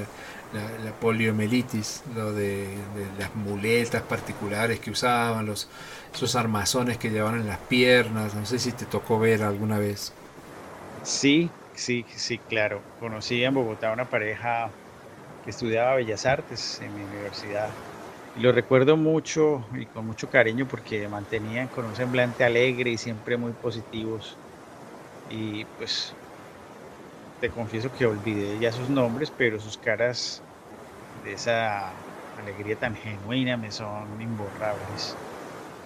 la- 0.53 0.79
la 0.83 0.91
poliomielitis, 0.99 2.03
lo 2.15 2.33
de, 2.33 2.67
de 2.95 3.07
las 3.17 3.35
muletas 3.35 4.03
particulares 4.03 4.79
que 4.79 4.91
usaban, 4.91 5.45
los, 5.45 5.69
esos 6.13 6.35
armazones 6.35 6.97
que 6.97 7.09
llevaban 7.09 7.39
en 7.41 7.47
las 7.47 7.59
piernas, 7.59 8.35
no 8.35 8.45
sé 8.45 8.59
si 8.59 8.71
te 8.73 8.85
tocó 8.85 9.19
ver 9.19 9.43
alguna 9.43 9.79
vez. 9.79 10.13
Sí, 11.03 11.49
sí, 11.73 12.05
sí, 12.09 12.39
claro. 12.39 12.87
Conocí 12.95 13.43
en 13.43 13.53
Bogotá 13.53 13.91
una 13.91 14.09
pareja 14.09 14.77
que 15.41 15.51
estudiaba 15.51 15.95
Bellas 15.95 16.25
Artes 16.25 16.81
en 16.81 16.93
mi 16.95 17.03
universidad. 17.03 17.77
Y 18.33 18.41
lo 18.41 18.51
recuerdo 18.53 18.97
mucho 18.97 19.67
y 19.73 19.87
con 19.87 20.05
mucho 20.05 20.29
cariño 20.29 20.67
porque 20.67 21.07
mantenían 21.09 21.69
con 21.69 21.85
un 21.85 21.95
semblante 21.95 22.43
alegre 22.45 22.91
y 22.91 22.97
siempre 22.99 23.37
muy 23.37 23.53
positivos. 23.55 24.41
Y 25.25 25.65
pues 25.67 26.17
te 27.39 27.49
confieso 27.49 27.91
que 27.91 28.05
olvidé 28.05 28.59
ya 28.59 28.71
sus 28.71 28.89
nombres, 28.89 29.31
pero 29.31 29.59
sus 29.59 29.77
caras 29.77 30.45
de 31.13 31.33
esa 31.33 32.07
alegría 32.35 32.77
tan 32.77 32.95
genuina 32.95 33.57
me 33.57 33.71
son 33.71 34.21
imborrables. 34.21 35.19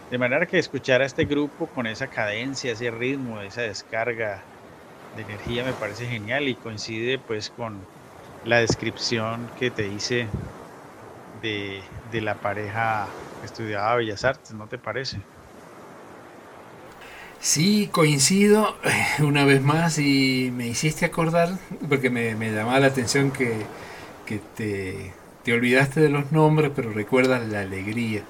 De 0.09 0.17
manera 0.19 0.47
que 0.47 0.59
escuchar 0.59 1.01
a 1.01 1.05
este 1.07 1.25
grupo 1.25 1.69
con 1.71 1.87
esa 1.87 2.09
cadencia, 2.09 2.73
ese 2.73 2.91
ritmo, 2.91 3.41
esa 3.41 3.63
descarga 3.63 4.49
de 5.15 5.23
energía 5.23 5.63
me 5.65 5.75
parece 5.75 6.07
genial 6.07 6.47
y 6.49 6.59
coincide 6.59 7.19
pues 7.19 7.51
con 7.51 7.89
la 8.43 8.59
descripción 8.59 9.51
que 9.55 9.71
te 9.71 9.89
hice 9.89 10.37
de, 11.31 11.91
de 12.03 12.21
la 12.21 12.39
pareja 12.41 13.19
que 13.39 13.45
estudiaba 13.47 13.95
Bellas 13.97 14.23
Artes, 14.23 14.53
¿no 14.55 14.67
te 14.69 14.79
parece? 14.79 15.29
Sí, 17.39 17.89
coincido 17.91 18.79
eh, 18.83 19.23
una 19.23 19.45
vez 19.45 19.61
más 19.61 19.99
y 19.99 20.51
me 20.53 20.67
hiciste 20.67 21.05
acordar, 21.05 21.59
porque 21.89 22.09
me, 22.09 22.35
me 22.35 22.51
llamaba 22.51 22.79
la 22.79 22.87
atención 22.87 23.31
que, 23.31 23.67
que 24.25 24.39
te, 24.39 25.15
te 25.43 25.53
olvidaste 25.53 26.01
de 26.01 26.09
los 26.09 26.31
nombres, 26.31 26.71
pero 26.75 26.91
recuerdas 26.91 27.47
la 27.47 27.61
alegría. 27.61 28.27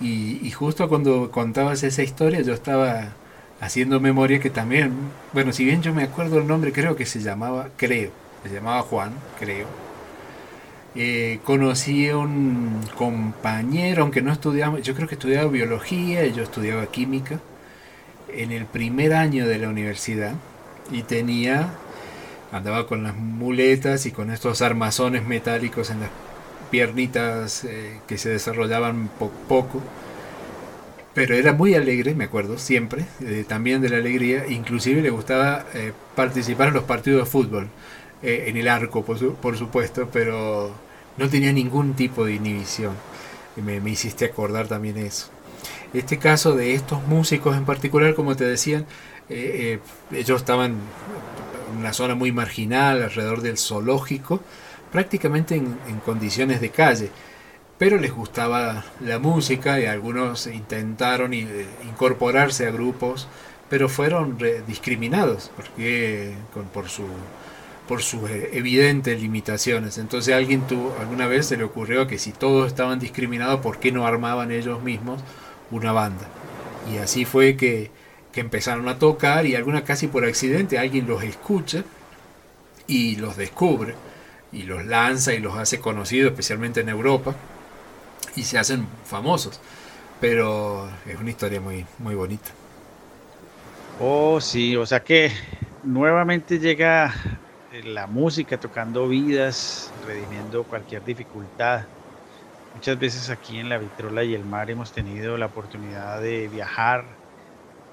Y, 0.00 0.46
y 0.46 0.50
justo 0.52 0.88
cuando 0.88 1.30
contabas 1.32 1.82
esa 1.84 2.02
historia 2.02 2.42
yo 2.42 2.54
estaba 2.54 3.18
haciendo 3.60 4.00
memoria 4.00 4.40
que 4.40 4.50
también, 4.50 5.14
bueno, 5.32 5.52
si 5.52 5.64
bien 5.64 5.82
yo 5.82 5.94
me 5.94 6.04
acuerdo 6.04 6.38
el 6.38 6.46
nombre, 6.48 6.72
creo 6.72 6.96
que 6.96 7.06
se 7.06 7.20
llamaba, 7.20 7.70
creo, 7.76 8.12
se 8.42 8.50
llamaba 8.50 8.82
Juan, 8.82 9.14
creo. 9.38 9.68
Eh, 10.94 11.40
conocí 11.44 12.08
a 12.08 12.16
un 12.18 12.80
compañero, 12.96 14.02
aunque 14.02 14.22
no 14.22 14.32
estudiamos, 14.32 14.82
yo 14.82 14.94
creo 14.96 15.06
que 15.08 15.14
estudiaba 15.14 15.48
biología 15.48 16.26
yo 16.26 16.42
estudiaba 16.42 16.86
química 16.90 17.40
en 18.28 18.52
el 18.52 18.66
primer 18.66 19.14
año 19.14 19.46
de 19.48 19.58
la 19.58 19.68
universidad 19.70 20.34
y 20.90 21.04
tenía, 21.04 21.80
andaba 22.52 22.86
con 22.86 23.04
las 23.04 23.16
muletas 23.16 24.06
y 24.06 24.12
con 24.12 24.30
estos 24.32 24.62
armazones 24.62 25.24
metálicos 25.26 25.90
en 25.90 26.00
las 26.00 26.10
piernitas 26.70 27.64
eh, 27.64 28.02
que 28.08 28.18
se 28.18 28.30
desarrollaban 28.30 29.08
po- 29.18 29.32
poco. 29.48 29.82
Pero 31.14 31.34
era 31.34 31.52
muy 31.52 31.74
alegre, 31.74 32.14
me 32.14 32.24
acuerdo, 32.24 32.56
siempre, 32.58 33.04
eh, 33.20 33.44
también 33.48 33.80
de 33.80 33.88
la 33.88 33.96
alegría. 33.96 34.46
Inclusive 34.48 35.02
le 35.02 35.10
gustaba 35.10 35.66
eh, 35.74 35.92
participar 36.14 36.68
en 36.68 36.74
los 36.74 36.84
partidos 36.84 37.24
de 37.24 37.30
fútbol, 37.30 37.68
eh, 38.22 38.44
en 38.46 38.56
el 38.56 38.68
arco, 38.68 39.04
por, 39.04 39.18
su- 39.18 39.34
por 39.34 39.56
supuesto, 39.58 40.08
pero 40.12 40.70
no 41.16 41.28
tenía 41.28 41.52
ningún 41.52 41.94
tipo 41.94 42.24
de 42.24 42.34
inhibición. 42.34 42.92
Me, 43.56 43.80
me 43.80 43.90
hiciste 43.90 44.24
acordar 44.26 44.68
también 44.68 44.96
eso. 44.98 45.28
Este 45.92 46.18
caso 46.18 46.54
de 46.54 46.74
estos 46.74 47.02
músicos 47.08 47.56
en 47.56 47.64
particular, 47.64 48.14
como 48.14 48.36
te 48.36 48.44
decían, 48.44 48.86
ellos 49.28 50.40
estaban 50.40 50.76
en 51.72 51.78
una 51.78 51.92
zona 51.92 52.14
muy 52.14 52.32
marginal, 52.32 53.02
alrededor 53.02 53.42
del 53.42 53.58
zoológico, 53.58 54.40
prácticamente 54.92 55.54
en, 55.56 55.78
en 55.88 55.98
condiciones 56.00 56.60
de 56.60 56.70
calle, 56.70 57.10
pero 57.80 57.96
les 57.96 58.12
gustaba 58.12 58.84
la 59.00 59.18
música 59.18 59.80
y 59.80 59.86
algunos 59.86 60.46
intentaron 60.46 61.32
eh, 61.32 61.66
incorporarse 61.88 62.66
a 62.66 62.70
grupos, 62.70 63.26
pero 63.70 63.88
fueron 63.88 64.36
discriminados 64.66 65.50
porque 65.56 66.34
con, 66.52 66.66
por 66.66 66.90
su 66.90 67.06
por 67.88 68.02
sus 68.02 68.28
eh, 68.28 68.50
evidentes 68.52 69.18
limitaciones. 69.18 69.96
Entonces 69.96 70.34
alguien 70.34 70.66
tuvo, 70.66 70.94
alguna 71.00 71.26
vez 71.26 71.46
se 71.46 71.56
le 71.56 71.64
ocurrió 71.64 72.06
que 72.06 72.18
si 72.18 72.32
todos 72.32 72.66
estaban 72.66 72.98
discriminados, 73.00 73.60
¿por 73.60 73.78
qué 73.78 73.92
no 73.92 74.06
armaban 74.06 74.52
ellos 74.52 74.82
mismos 74.82 75.22
una 75.70 75.90
banda? 75.92 76.28
Y 76.92 76.98
así 76.98 77.24
fue 77.24 77.56
que, 77.56 77.90
que 78.30 78.42
empezaron 78.42 78.88
a 78.88 78.98
tocar 78.98 79.46
y 79.46 79.54
alguna 79.54 79.84
casi 79.84 80.06
por 80.06 80.26
accidente 80.26 80.78
alguien 80.78 81.06
los 81.06 81.22
escucha 81.22 81.84
y 82.86 83.16
los 83.16 83.38
descubre 83.38 83.94
y 84.52 84.64
los 84.64 84.84
lanza 84.84 85.32
y 85.32 85.38
los 85.38 85.56
hace 85.56 85.80
conocidos, 85.80 86.32
especialmente 86.32 86.80
en 86.80 86.90
Europa, 86.90 87.34
y 88.34 88.44
se 88.44 88.58
hacen 88.58 88.98
famosos. 89.02 89.62
pero 90.20 91.00
es 91.06 91.16
una 91.18 91.30
historia 91.30 91.60
muy, 91.60 91.86
muy 91.98 92.14
bonita. 92.14 92.58
Oh, 93.96 94.40
sí, 94.40 94.76
o 94.76 94.86
sea 94.86 95.04
que 95.04 95.30
nuevamente 95.82 96.58
llega 96.58 97.14
eh, 97.68 97.82
la 97.82 98.06
música 98.06 98.58
tocando 98.58 99.08
vidas, 99.08 99.94
redimiendo 100.00 100.66
cualquier 100.66 101.04
dificultad. 101.04 101.88
Muchas 102.72 102.98
veces 102.98 103.30
aquí 103.30 103.58
en 103.58 103.68
la 103.68 103.78
Vitrola 103.78 104.24
y 104.24 104.34
el 104.34 104.44
Mar 104.44 104.70
hemos 104.70 104.92
tenido 104.92 105.36
la 105.38 105.46
oportunidad 105.46 106.20
de 106.20 106.48
viajar 106.48 107.20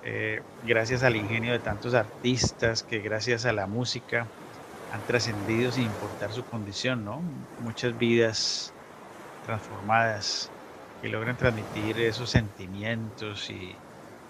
eh, 0.01 0.45
gracias 0.61 1.03
al 1.03 1.15
ingenio 1.17 1.53
de 1.53 1.59
tantos 1.59 1.93
artistas 1.93 2.83
que 2.83 2.99
gracias 3.01 3.45
a 3.45 3.53
la 3.53 3.67
música 3.67 4.33
han 4.89 5.05
trascendido 5.05 5.71
sin 5.71 5.85
importar 5.85 6.33
su 6.33 6.45
condición, 6.45 7.03
¿no? 7.03 7.21
Muchas 7.57 7.97
vidas 7.97 8.76
transformadas 9.47 10.53
que 11.01 11.09
logran 11.09 11.37
transmitir 11.37 11.99
esos 11.99 12.31
sentimientos 12.31 13.49
y 13.49 13.81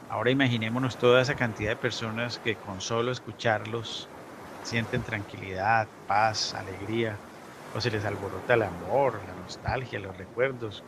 ahora 0.08 0.32
imaginémonos 0.32 0.98
toda 0.98 1.22
esa 1.22 1.36
cantidad 1.36 1.72
de 1.72 1.78
personas 1.78 2.40
que 2.40 2.60
con 2.60 2.82
solo 2.82 3.12
escucharlos 3.12 4.14
sienten 4.62 5.04
tranquilidad, 5.04 5.92
paz, 6.06 6.54
alegría, 6.56 7.24
o 7.72 7.82
se 7.82 7.92
les 7.92 8.06
alborota 8.06 8.56
el 8.56 8.64
amor, 8.64 9.26
la 9.26 9.36
nostalgia, 9.36 10.00
los 10.00 10.18
recuerdos, 10.18 10.86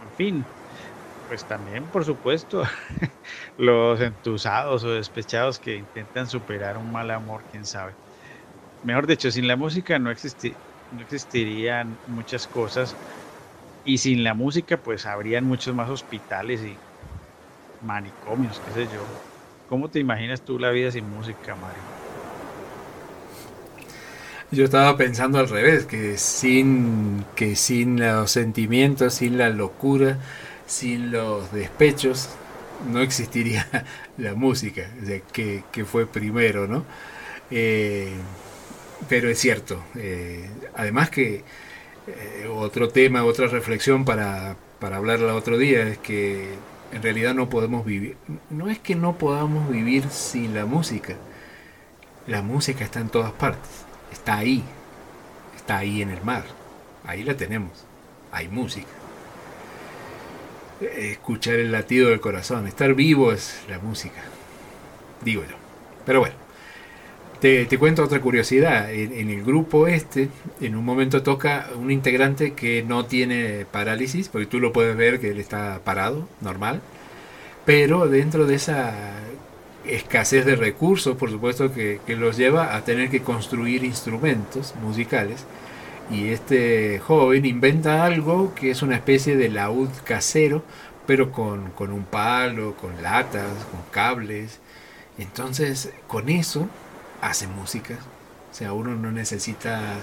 en 0.00 0.12
fin, 0.12 0.52
pues 1.26 1.46
también, 1.46 1.90
por 1.90 2.04
supuesto, 2.04 2.62
los 3.56 4.00
entusados 4.00 4.84
o 4.84 4.92
despechados 4.92 5.60
que 5.60 5.76
intentan 5.78 6.28
superar 6.28 6.78
un 6.78 6.90
mal 6.92 7.10
amor, 7.10 7.46
quién 7.46 7.64
sabe. 7.66 7.96
Mejor 8.82 9.06
dicho, 9.06 9.30
sin 9.30 9.48
la 9.48 9.56
música 9.56 9.98
no, 9.98 10.10
no 10.90 11.02
existirían 11.02 12.00
muchas 12.04 12.46
cosas 12.48 12.98
y 13.84 13.98
sin 13.98 14.24
la 14.24 14.34
música 14.34 14.76
pues 14.76 15.06
habrían 15.06 15.44
muchos 15.44 15.74
más 15.74 15.90
hospitales 15.90 16.60
y 16.62 16.76
manicomios, 17.84 18.60
qué 18.66 18.84
sé 18.84 18.92
yo. 18.92 19.02
¿Cómo 19.68 19.88
te 19.88 19.98
imaginas 19.98 20.42
tú 20.42 20.58
la 20.58 20.70
vida 20.70 20.90
sin 20.90 21.08
música, 21.08 21.54
Mario? 21.54 21.82
Yo 24.50 24.64
estaba 24.64 24.96
pensando 24.96 25.38
al 25.38 25.48
revés, 25.48 25.84
que 25.84 26.16
sin, 26.16 27.24
que 27.34 27.56
sin 27.56 27.98
los 27.98 28.30
sentimientos, 28.30 29.14
sin 29.14 29.36
la 29.36 29.48
locura, 29.48 30.18
sin 30.66 31.10
los 31.10 31.50
despechos, 31.52 32.28
no 32.90 33.00
existiría 33.00 33.66
la 34.18 34.34
música, 34.34 34.88
que, 35.32 35.84
fue 35.84 36.06
primero, 36.06 36.68
¿no? 36.68 36.84
Eh, 37.50 38.12
pero 39.08 39.28
es 39.28 39.38
cierto, 39.38 39.82
eh, 39.96 40.48
además 40.76 41.10
que 41.10 41.42
eh, 42.06 42.48
otro 42.52 42.88
tema, 42.88 43.24
otra 43.24 43.46
reflexión 43.46 44.04
para, 44.04 44.56
para 44.78 44.96
hablarla 44.96 45.34
otro 45.34 45.58
día 45.58 45.82
es 45.88 45.98
que 45.98 46.54
en 46.92 47.02
realidad 47.02 47.34
no 47.34 47.48
podemos 47.48 47.84
vivir, 47.84 48.16
no 48.50 48.68
es 48.68 48.78
que 48.78 48.94
no 48.94 49.18
podamos 49.18 49.70
vivir 49.70 50.08
sin 50.10 50.54
la 50.54 50.66
música, 50.66 51.16
la 52.26 52.42
música 52.42 52.84
está 52.84 53.00
en 53.00 53.08
todas 53.08 53.32
partes, 53.32 53.70
está 54.12 54.38
ahí, 54.38 54.62
está 55.56 55.78
ahí 55.78 56.02
en 56.02 56.10
el 56.10 56.22
mar, 56.22 56.44
ahí 57.04 57.22
la 57.22 57.36
tenemos, 57.36 57.84
hay 58.30 58.48
música 58.48 58.88
escuchar 60.80 61.54
el 61.54 61.72
latido 61.72 62.10
del 62.10 62.20
corazón. 62.20 62.66
Estar 62.66 62.94
vivo 62.94 63.32
es 63.32 63.62
la 63.68 63.78
música, 63.78 64.22
digo 65.22 65.42
yo. 65.42 65.56
Pero 66.04 66.20
bueno, 66.20 66.34
te, 67.44 67.78
cuento 67.78 68.02
otra 68.02 68.20
curiosidad. 68.22 68.90
En, 68.90 69.28
el 69.28 69.44
grupo 69.44 69.86
este, 69.86 70.30
en 70.62 70.74
un 70.76 70.84
momento 70.84 71.22
toca 71.22 71.68
un 71.78 71.90
integrante 71.90 72.54
que 72.54 72.82
no 72.82 73.04
tiene 73.04 73.66
parálisis, 73.70 74.30
porque 74.30 74.46
tú 74.46 74.60
lo 74.60 74.72
puedes 74.72 74.96
ver 74.96 75.20
que 75.20 75.30
él 75.30 75.38
está 75.38 75.80
parado, 75.84 76.26
normal. 76.40 76.80
Pero 77.66 78.08
dentro 78.08 78.46
de 78.46 78.54
esa 78.54 78.94
escasez 79.86 80.46
de 80.46 80.56
recursos, 80.56 81.16
por 81.16 81.30
supuesto, 81.30 81.70
que, 81.74 82.00
que 82.06 82.16
los 82.16 82.38
lleva 82.38 82.74
a 82.76 82.84
tener 82.84 83.10
que 83.10 83.20
construir 83.20 83.84
instrumentos 83.84 84.74
musicales 84.82 85.44
y 86.10 86.28
este 86.28 86.98
joven 86.98 87.44
inventa 87.44 88.04
algo 88.04 88.54
que 88.54 88.70
es 88.70 88.82
una 88.82 88.96
especie 88.96 89.36
de 89.36 89.50
laúd 89.50 89.90
casero, 90.04 90.62
pero 91.06 91.30
con, 91.30 91.72
un 91.78 92.04
palo, 92.04 92.74
con 92.76 93.02
latas, 93.02 93.52
con 93.70 93.80
cables. 93.90 94.60
Entonces, 95.18 95.92
con 96.06 96.28
eso 96.30 96.68
hace 97.24 97.46
música. 97.46 97.98
O 98.50 98.54
sea, 98.54 98.72
uno 98.72 98.94
no 98.94 99.10
necesita 99.10 99.96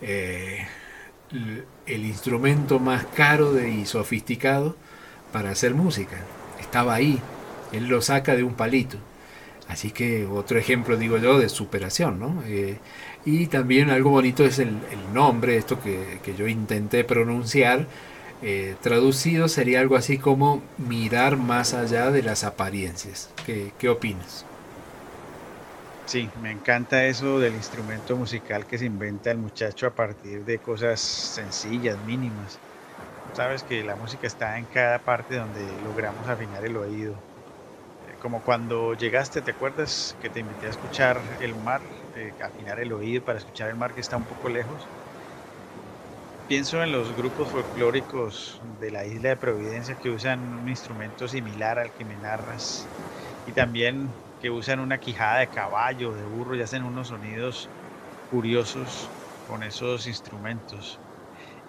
eh, 0.00 0.66
el 1.86 2.04
instrumento 2.04 2.78
más 2.78 3.06
caro 3.06 3.58
y 3.64 3.86
sofisticado 3.86 4.76
para 5.32 5.50
hacer 5.50 5.74
música. 5.74 6.16
Estaba 6.60 6.94
ahí. 6.94 7.20
Él 7.72 7.86
lo 7.86 8.02
saca 8.02 8.36
de 8.36 8.44
un 8.44 8.54
palito. 8.54 8.98
Así 9.68 9.90
que 9.90 10.26
otro 10.26 10.58
ejemplo, 10.58 10.96
digo 10.96 11.16
yo, 11.16 11.38
de 11.38 11.48
superación, 11.48 12.18
¿no? 12.18 12.42
Eh, 12.46 12.76
y 13.24 13.46
también 13.46 13.88
algo 13.90 14.10
bonito 14.10 14.44
es 14.44 14.58
el, 14.58 14.76
nombre, 15.14 15.56
esto 15.56 15.78
que, 15.80 16.34
yo 16.36 16.48
intenté 16.48 17.04
pronunciar. 17.04 17.86
Eh, 18.42 18.74
traducido 18.82 19.48
sería 19.48 19.80
algo 19.80 19.94
así 19.94 20.18
como 20.18 20.62
mirar 20.76 21.36
más 21.36 21.72
allá 21.72 22.10
de 22.10 22.22
las 22.22 22.42
apariencias. 22.42 23.30
¿Qué, 23.46 23.72
¿Qué 23.78 23.88
opinas? 23.88 24.44
Sí, 26.04 26.32
me 26.36 26.50
encanta 26.52 27.06
eso 27.06 27.38
del 27.40 27.54
instrumento 27.54 28.16
musical 28.16 28.66
que 28.66 28.78
se 28.78 28.84
inventa 28.86 29.30
el 29.30 29.38
muchacho 29.38 29.86
a 29.86 29.94
partir 29.94 30.44
de 30.44 30.60
cosas 30.60 31.00
sencillas, 31.00 31.98
mínimas. 32.00 32.62
Sabes 33.32 33.64
que 33.64 33.84
la 33.84 33.96
música 33.96 34.26
está 34.26 34.58
en 34.58 34.66
cada 34.66 35.04
parte 35.04 35.36
donde 35.36 35.78
logramos 35.80 36.28
afinar 36.28 36.64
el 36.64 36.76
oído. 36.76 37.24
Eh, 38.04 38.16
como 38.18 38.42
cuando 38.44 38.94
llegaste, 38.94 39.42
¿te 39.42 39.52
acuerdas 39.52 40.16
que 40.20 40.30
te 40.30 40.40
invité 40.40 40.66
a 40.66 40.70
escuchar 40.70 41.36
el 41.40 41.56
mar? 41.56 41.82
eh, 42.14 42.34
afinar 42.40 42.80
el 42.80 42.92
oído 42.92 43.24
para 43.24 43.38
escuchar 43.38 43.70
el 43.70 43.76
mar 43.76 43.94
que 43.94 44.00
está 44.00 44.16
un 44.18 44.26
poco 44.26 44.48
lejos. 44.50 44.92
Pienso 46.46 46.82
en 46.82 46.92
los 46.92 47.14
grupos 47.14 47.50
folclóricos 47.50 48.58
de 48.60 48.90
la 48.90 49.06
isla 49.06 49.30
de 49.30 49.36
Providencia 49.36 49.96
que 49.96 50.10
usan 50.10 50.52
un 50.54 50.68
instrumento 50.68 51.26
similar 51.28 51.78
al 51.78 51.92
que 51.92 52.04
me 52.04 52.18
narras 52.18 52.92
y 53.44 53.52
también 53.54 54.20
que 54.42 54.50
usan 54.50 54.80
una 54.80 54.98
quijada 54.98 55.38
de 55.38 55.48
caballo, 55.48 56.14
de 56.14 56.24
burro 56.26 56.56
y 56.56 56.62
hacen 56.62 56.82
unos 56.82 57.08
sonidos 57.08 57.70
curiosos 58.28 59.12
con 59.46 59.62
esos 59.62 60.08
instrumentos. 60.08 61.00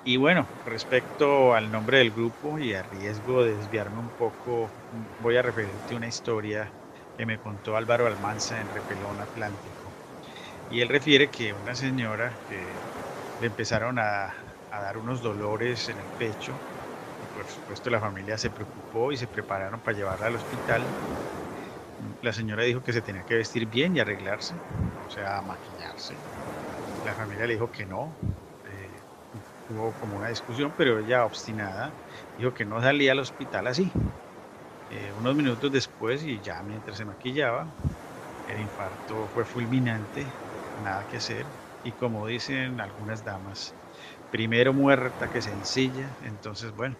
Y 0.03 0.17
bueno, 0.17 0.49
respecto 0.65 1.53
al 1.53 1.71
nombre 1.71 1.99
del 1.99 2.12
grupo 2.12 2.59
y 2.59 2.73
a 2.73 2.81
riesgo 2.83 3.43
de 3.43 3.57
desviarme 3.57 3.99
un 3.99 4.12
poco, 4.12 4.73
voy 5.19 5.38
a 5.38 5.43
referirte 5.43 5.95
una 5.95 6.07
historia 6.07 6.73
que 7.15 7.27
me 7.27 7.39
contó 7.39 7.77
Álvaro 7.77 8.07
Almanza 8.07 8.59
en 8.59 8.69
Repelón 8.69 9.21
Atlántico. 9.21 9.95
Y 10.67 10.81
él 10.81 10.89
refiere 10.89 11.29
que 11.29 11.53
una 11.53 11.75
señora 11.75 12.39
que 12.47 12.57
le 13.39 13.47
empezaron 13.47 13.99
a, 13.99 14.33
dar 14.71 14.97
unos 14.97 15.21
dolores 15.21 15.89
en 15.89 15.99
el 15.99 16.09
pecho, 16.09 16.65
y 17.21 17.27
por 17.27 17.47
supuesto 17.47 17.91
la 17.91 17.99
familia 17.99 18.38
se 18.39 18.49
preocupó 18.51 19.12
y 19.12 19.17
se 19.17 19.27
prepararon 19.27 19.81
para 19.81 19.95
llevarla 19.97 20.27
al 20.27 20.36
hospital. 20.36 20.81
La 22.21 22.33
señora 22.33 22.63
dijo 22.63 22.83
que 22.83 22.93
se 22.93 23.01
tenía 23.01 23.23
que 23.23 23.35
vestir 23.35 23.67
bien 23.67 23.95
y 23.95 23.99
arreglarse, 23.99 24.61
o 25.05 25.09
sea, 25.09 25.41
maquillarse. 25.41 26.23
La 27.03 27.15
familia 27.15 27.47
le 27.47 27.53
dijo 27.53 27.71
que 27.71 27.85
no. 27.85 28.17
Eh, 28.65 29.01
hubo 29.67 29.95
como 29.95 30.17
una 30.17 30.29
discusión, 30.29 30.73
pero 30.75 30.99
ella 30.99 31.25
obstinada 31.25 31.97
dijo 32.37 32.53
que 32.53 32.65
no 32.65 32.81
salía 32.81 33.13
al 33.13 33.19
hospital 33.19 33.67
así. 33.67 33.91
Eh, 34.89 35.11
unos 35.13 35.35
minutos 35.35 35.71
después 35.71 36.23
y 36.23 36.41
ya 36.41 36.61
mientras 36.63 36.97
se 36.97 37.05
maquillaba, 37.05 37.73
el 38.45 38.59
infarto 38.61 39.29
fue 39.29 39.45
fulminante 39.45 40.35
nada 40.75 41.05
que 41.05 41.17
hacer. 41.17 41.47
Y 41.83 41.93
como 41.93 42.27
dicen 42.27 42.79
algunas 42.79 43.23
damas, 43.23 43.75
primero 44.29 44.73
muerta 44.73 45.29
que 45.29 45.41
sencilla. 45.41 46.17
Entonces, 46.21 46.73
bueno, 46.73 46.97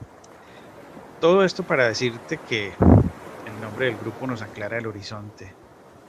todo 1.20 1.44
esto 1.44 1.64
para 1.66 1.88
decirte 1.88 2.40
que 2.40 2.76
nombre 3.64 3.88
del 3.88 3.98
grupo 3.98 4.28
nos 4.28 4.42
aclara 4.42 4.78
el 4.78 4.88
horizonte. 4.88 5.52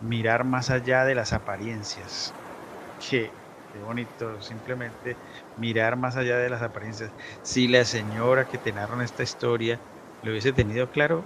Mirar 0.00 0.44
más 0.44 0.70
allá 0.70 1.04
de 1.04 1.14
las 1.14 1.32
apariencias. 1.32 2.34
Que, 3.08 3.30
qué 3.72 3.78
bonito, 3.86 4.40
simplemente 4.42 5.16
mirar 5.58 5.96
más 5.96 6.16
allá 6.16 6.38
de 6.38 6.50
las 6.50 6.62
apariencias. 6.62 7.10
Si 7.42 7.68
la 7.68 7.84
señora 7.84 8.44
que 8.46 8.58
te 8.58 8.74
esta 9.02 9.22
historia 9.22 9.78
lo 10.22 10.30
hubiese 10.30 10.52
tenido 10.52 10.90
claro, 10.90 11.24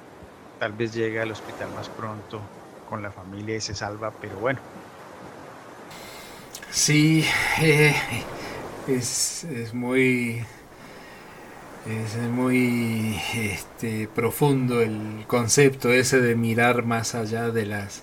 tal 0.58 0.72
vez 0.72 0.94
llega 0.94 1.22
al 1.22 1.30
hospital 1.30 1.68
más 1.74 1.88
pronto 1.88 2.40
con 2.88 3.02
la 3.02 3.10
familia 3.10 3.56
y 3.56 3.60
se 3.60 3.74
salva, 3.74 4.12
pero 4.20 4.38
bueno, 4.38 4.60
Sí, 6.70 7.24
eh, 7.60 7.94
es, 8.86 9.46
muy 9.72 10.44
es 11.86 12.16
muy 12.30 13.20
este, 13.34 14.08
profundo 14.14 14.80
el 14.80 15.24
concepto 15.26 15.92
ese 15.92 16.20
de 16.20 16.34
mirar 16.34 16.84
más 16.84 17.14
allá 17.14 17.50
de 17.50 17.66
las 17.66 18.02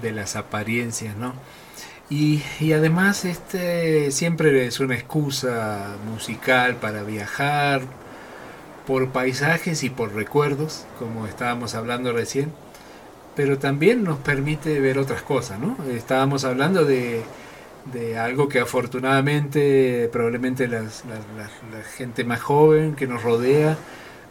de 0.00 0.12
las 0.12 0.36
apariencias, 0.36 1.16
¿no? 1.16 1.34
Y, 2.08 2.42
y, 2.60 2.72
además 2.72 3.24
este 3.24 4.10
siempre 4.10 4.66
es 4.66 4.80
una 4.80 4.94
excusa 4.94 5.96
musical 6.10 6.76
para 6.76 7.02
viajar, 7.04 7.82
por 8.86 9.10
paisajes 9.10 9.84
y 9.84 9.90
por 9.90 10.14
recuerdos, 10.14 10.84
como 10.98 11.26
estábamos 11.26 11.74
hablando 11.74 12.12
recién, 12.12 12.52
pero 13.36 13.58
también 13.58 14.02
nos 14.02 14.18
permite 14.18 14.80
ver 14.80 14.98
otras 14.98 15.22
cosas, 15.22 15.60
¿no? 15.60 15.76
Estábamos 15.90 16.44
hablando 16.44 16.84
de, 16.84 17.22
de 17.84 18.18
algo 18.18 18.48
que 18.48 18.60
afortunadamente 18.60 20.08
probablemente 20.12 20.68
las- 20.68 21.04
la, 21.06 21.16
la- 21.16 21.82
gente 21.84 22.24
más 22.24 22.40
joven 22.40 22.94
que 22.94 23.06
nos 23.06 23.22
rodea 23.22 23.76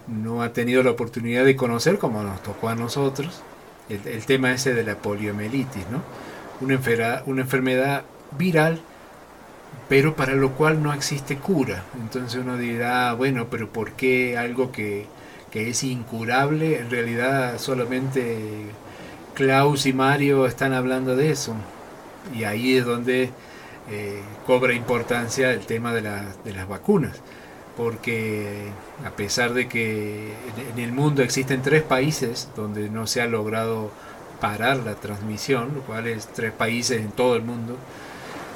no 0.07 0.41
ha 0.43 0.53
tenido 0.53 0.83
la 0.83 0.91
oportunidad 0.91 1.45
de 1.45 1.55
conocer 1.55 1.97
como 1.99 2.23
nos 2.23 2.41
tocó 2.43 2.69
a 2.69 2.75
nosotros, 2.75 3.43
el, 3.89 4.25
tema 4.25 4.51
ese 4.53 4.73
de 4.73 4.83
la 4.83 4.95
poliomielitis, 4.97 5.87
¿no? 5.89 6.03
Una, 6.61 6.79
una 7.25 7.41
enfermedad 7.41 8.03
viral, 8.37 8.81
pero 9.87 10.15
para 10.15 10.33
lo 10.35 10.51
cual 10.53 10.83
no 10.83 10.93
existe 10.93 11.37
cura. 11.37 11.83
Entonces 11.99 12.39
uno 12.41 12.57
dirá, 12.57 13.13
bueno, 13.13 13.47
pero 13.49 13.69
¿por 13.71 13.93
qué 13.93 14.37
algo 14.37 14.71
que, 14.71 15.07
que 15.51 15.69
es 15.69 15.83
incurable? 15.83 16.79
En 16.79 16.89
realidad 16.91 17.57
solamente 17.57 18.65
Klaus 19.33 19.85
y 19.85 19.93
Mario 19.93 20.45
están 20.45 20.73
hablando 20.73 21.15
de 21.15 21.31
eso. 21.31 21.55
Y 22.35 22.43
ahí 22.43 22.77
es 22.77 22.85
donde 22.85 23.31
eh, 23.91 24.21
cobra 24.45 24.73
importancia 24.73 25.51
el 25.51 25.61
tema 25.65 25.93
de, 25.93 26.01
la- 26.01 26.25
de 26.43 26.53
las 26.53 26.67
vacunas. 26.67 27.21
Porque 27.77 28.67
a 29.05 29.11
pesar 29.11 29.53
de 29.53 29.67
que 29.69 30.33
en 30.73 30.79
el 30.79 30.91
mundo 30.91 31.23
existen 31.23 31.61
tres 31.61 31.81
países 31.83 32.49
donde 32.55 32.89
no 32.89 33.07
se 33.07 33.21
ha 33.21 33.27
logrado 33.27 33.91
parar 34.41 34.77
la 34.77 34.95
transmisión, 34.95 35.71
lo 35.75 35.81
cual 35.81 36.07
es 36.07 36.27
tres 36.27 36.51
países 36.51 37.01
en 37.01 37.11
todo 37.11 37.35
el 37.35 37.43
mundo, 37.43 37.77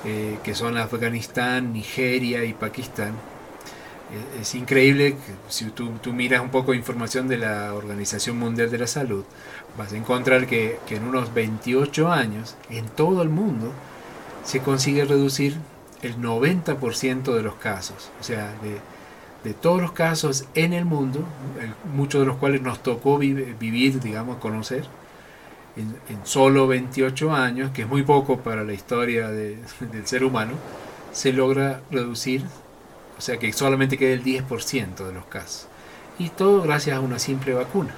eh, 0.05 0.37
que 0.43 0.55
son 0.55 0.77
Afganistán, 0.77 1.73
Nigeria 1.73 2.43
y 2.45 2.53
Pakistán. 2.53 3.13
Eh, 4.13 4.39
Es 4.41 4.55
increíble 4.55 5.13
que 5.15 5.33
si 5.49 5.65
tú, 5.71 5.89
tú 6.01 6.13
miras 6.13 6.41
un 6.41 6.49
poco 6.49 6.71
de 6.71 6.77
información 6.77 7.27
de 7.27 7.37
la 7.37 7.73
Organización 7.73 8.37
Mundial 8.37 8.69
de 8.71 8.77
la 8.77 8.87
Salud, 8.87 9.23
vas 9.77 9.93
a 9.93 9.97
encontrar 9.97 10.47
que, 10.47 10.79
que 10.87 10.95
en 10.97 11.03
unos 11.05 11.33
28 11.33 12.11
años, 12.11 12.55
en 12.69 12.87
todo 12.89 13.21
el 13.21 13.29
mundo, 13.29 13.71
se 14.43 14.61
consigue 14.61 15.05
reducir 15.05 15.57
el 16.01 16.21
90% 16.21 17.35
de 17.35 17.43
los 17.43 17.55
casos. 17.55 18.11
O 18.19 18.23
sea, 18.23 18.53
de, 18.63 18.81
de 19.49 19.53
todos 19.55 19.81
los 19.81 19.93
casos 19.93 20.45
en 20.55 20.73
el 20.73 20.85
mundo, 20.85 21.25
muchos 21.93 22.21
de 22.21 22.27
los 22.27 22.37
cuales 22.37 22.61
nos 22.61 22.83
tocó 22.83 23.17
vi- 23.19 23.33
vivir, 23.33 23.99
digamos, 24.01 24.37
conocer, 24.37 24.85
en, 25.75 25.95
en 26.09 26.25
solo 26.25 26.67
28 26.67 27.33
años, 27.33 27.71
que 27.71 27.83
es 27.83 27.87
muy 27.87 28.03
poco 28.03 28.39
para 28.39 28.63
la 28.63 28.73
historia 28.73 29.29
de- 29.29 29.57
del 29.91 30.07
ser 30.07 30.23
humano, 30.23 30.53
se 31.11 31.33
logra 31.33 31.81
reducir, 31.91 32.43
sea 33.23 33.37
que 33.37 33.53
solamente 33.53 33.97
queda 33.97 34.13
el 34.13 34.23
10% 34.23 35.07
de 35.07 35.13
los 35.13 35.25
casos. 35.25 35.67
Y 36.19 36.29
todo 36.29 36.61
gracias 36.61 36.97
a 36.97 36.99
una 36.99 37.19
simple 37.19 37.53
vacuna. 37.53 37.95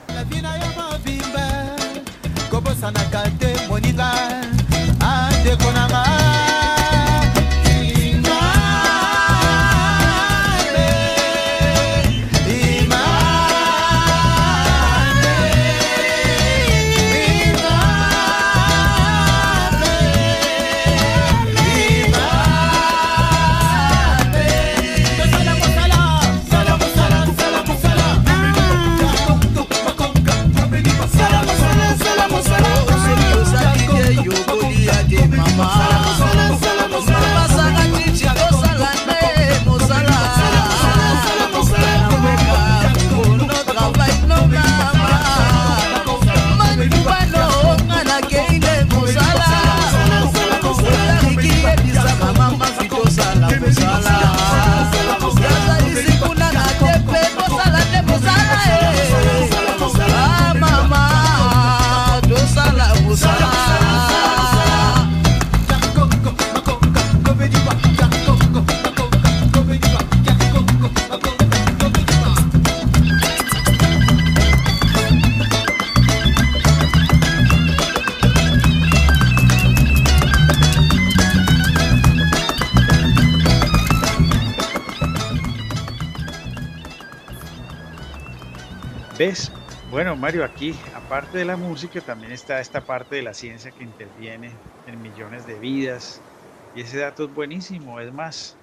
Bueno, 89.90 90.16
Mario, 90.16 90.44
aquí, 90.44 90.80
aparte 90.94 91.38
de 91.40 91.46
la 91.46 91.58
música, 91.58 92.02
también 92.02 92.32
está 92.32 92.60
esta 92.60 92.86
parte 92.86 93.16
de 93.16 93.24
la 93.24 93.34
ciencia 93.34 93.72
que 93.72 93.84
interviene 93.84 94.62
en 94.86 95.02
millones 95.02 95.46
de 95.48 95.60
vidas. 95.60 96.24
Y 96.74 96.82
ese 96.82 97.00
dato 97.00 97.26
es 97.26 97.32
buenísimo. 97.32 98.00
Es 98.00 98.12
más, 98.14 98.60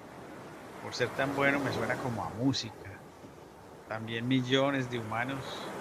por 0.79 0.95
ser 0.95 1.11
tan 1.11 1.35
bueno, 1.35 1.59
me 1.59 1.73
suena 1.73 1.97
como 1.97 2.23
a 2.25 2.29
música. 2.29 3.03
También 3.87 4.27
millones 4.27 4.89
de 4.89 4.99
humanos 4.99 5.75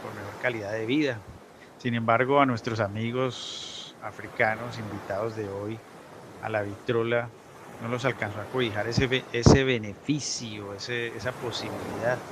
con 0.00 0.14
mejor 0.14 0.38
calidad 0.38 0.72
de 0.72 0.86
vida. 0.86 1.24
Sin 1.76 1.94
embargo, 1.94 2.40
a 2.40 2.46
nuestros 2.46 2.80
amigos 2.80 3.96
africanos 4.00 4.78
invitados 4.78 5.34
de 5.34 5.48
hoy 5.48 5.84
a 6.40 6.48
la 6.48 6.62
vitrola, 6.62 7.34
no 7.80 7.88
los 7.88 8.04
alcanzó 8.04 8.40
a 8.40 8.46
cobijar 8.46 8.88
ese, 8.88 9.26
ese 9.32 9.64
beneficio, 9.64 10.74
esa 10.74 11.32
posibilidad 11.32 12.22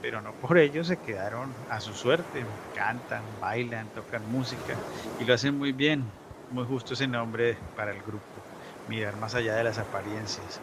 pero 0.00 0.22
no 0.22 0.36
por 0.38 0.58
ello 0.58 0.84
se 0.84 1.00
quedaron 1.00 1.64
a 1.68 1.80
su 1.80 1.94
suerte. 1.94 2.46
Cantan, 2.72 3.38
bailan, 3.38 3.92
tocan 3.92 4.26
música 4.26 4.82
y 5.16 5.24
lo 5.24 5.34
hacen 5.34 5.56
muy 5.56 5.72
bien. 5.72 6.12
Muy 6.48 6.64
justo 6.66 6.94
ese 6.94 7.08
nombre 7.08 7.60
para 7.74 7.92
el 7.92 8.02
grupo, 8.02 8.46
mirar 8.84 9.16
más 9.16 9.34
allá 9.34 9.54
de 9.56 9.64
las 9.64 9.78
apariencias. 9.78 10.62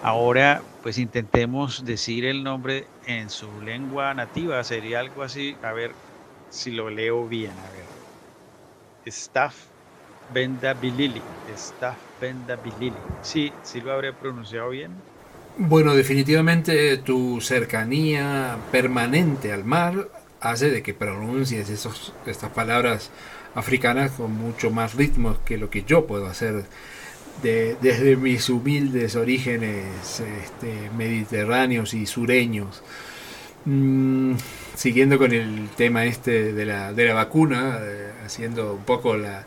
Ahora, 0.00 0.64
pues 0.80 0.98
intentemos 0.98 1.84
decir 1.84 2.24
el 2.26 2.44
nombre 2.44 2.92
en 3.02 3.30
su 3.30 3.60
lengua 3.60 4.14
nativa. 4.14 4.62
Sería 4.64 5.00
algo 5.00 5.22
así, 5.22 5.58
a 5.62 5.72
ver 5.72 5.98
si 6.48 6.70
lo 6.72 6.90
leo 6.90 7.28
bien. 7.28 7.58
A 7.60 7.70
ver. 7.70 7.90
Staff 9.10 9.72
Benda 10.28 10.74
Bilili. 10.74 11.24
Staff 11.46 12.08
Benda 12.18 12.56
Bilili. 12.56 13.06
Sí, 13.20 13.58
sí 13.62 13.80
lo 13.80 13.92
habré 13.92 14.12
pronunciado 14.14 14.70
bien. 14.70 15.04
Bueno, 15.58 15.94
definitivamente 15.94 16.98
tu 16.98 17.40
cercanía 17.40 18.58
permanente 18.70 19.52
al 19.52 19.64
mar 19.64 20.08
hace 20.40 20.70
de 20.70 20.82
que 20.82 20.92
pronuncies 20.92 21.70
esos, 21.70 22.12
estas 22.26 22.50
palabras 22.50 23.10
africanas 23.54 24.12
con 24.12 24.32
mucho 24.32 24.70
más 24.70 24.94
ritmo 24.94 25.38
que 25.46 25.56
lo 25.56 25.70
que 25.70 25.82
yo 25.84 26.06
puedo 26.06 26.26
hacer 26.26 26.64
de- 27.42 27.76
desde 27.80 28.16
mis 28.16 28.48
humildes 28.50 29.16
orígenes 29.16 30.20
este, 30.20 30.90
mediterráneos 30.96 31.94
y 31.94 32.06
sureños. 32.06 32.82
Mm, 33.64 34.34
siguiendo 34.76 35.18
con 35.18 35.32
el 35.32 35.68
tema 35.76 36.04
este 36.04 36.52
de 36.52 36.64
la, 36.66 36.92
de 36.92 37.04
la 37.06 37.14
vacuna, 37.14 37.78
eh, 37.82 38.12
haciendo 38.24 38.74
un 38.74 38.84
poco 38.84 39.16
la, 39.16 39.44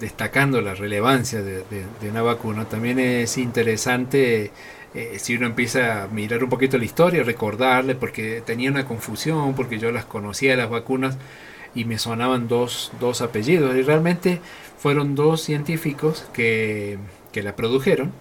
destacando 0.00 0.60
la 0.60 0.74
relevancia 0.74 1.42
de, 1.42 1.56
de- 1.58 1.86
de 2.00 2.10
una 2.10 2.22
vacuna, 2.22 2.64
también 2.66 2.98
es 2.98 3.36
interesante 3.38 4.50
eh, 4.94 5.18
si 5.18 5.36
uno 5.36 5.46
empieza 5.46 6.04
a 6.04 6.06
mirar 6.08 6.44
un 6.44 6.50
poquito 6.50 6.78
la 6.78 6.84
historia, 6.84 7.22
recordarle, 7.24 7.94
porque 7.94 8.42
tenía 8.46 8.70
una 8.70 8.86
confusión, 8.86 9.54
porque 9.54 9.78
yo 9.78 9.90
las 9.90 10.04
conocía 10.04 10.56
las 10.56 10.70
vacunas 10.70 11.16
y 11.74 11.84
me 11.84 11.98
sonaban 11.98 12.46
dos, 12.46 12.92
dos 13.00 13.20
apellidos, 13.20 13.74
y 13.76 13.82
realmente 13.82 14.40
fueron 14.78 15.14
dos 15.16 15.42
científicos 15.42 16.26
que, 16.32 16.98
que 17.32 17.42
la 17.42 17.56
produjeron. 17.56 18.12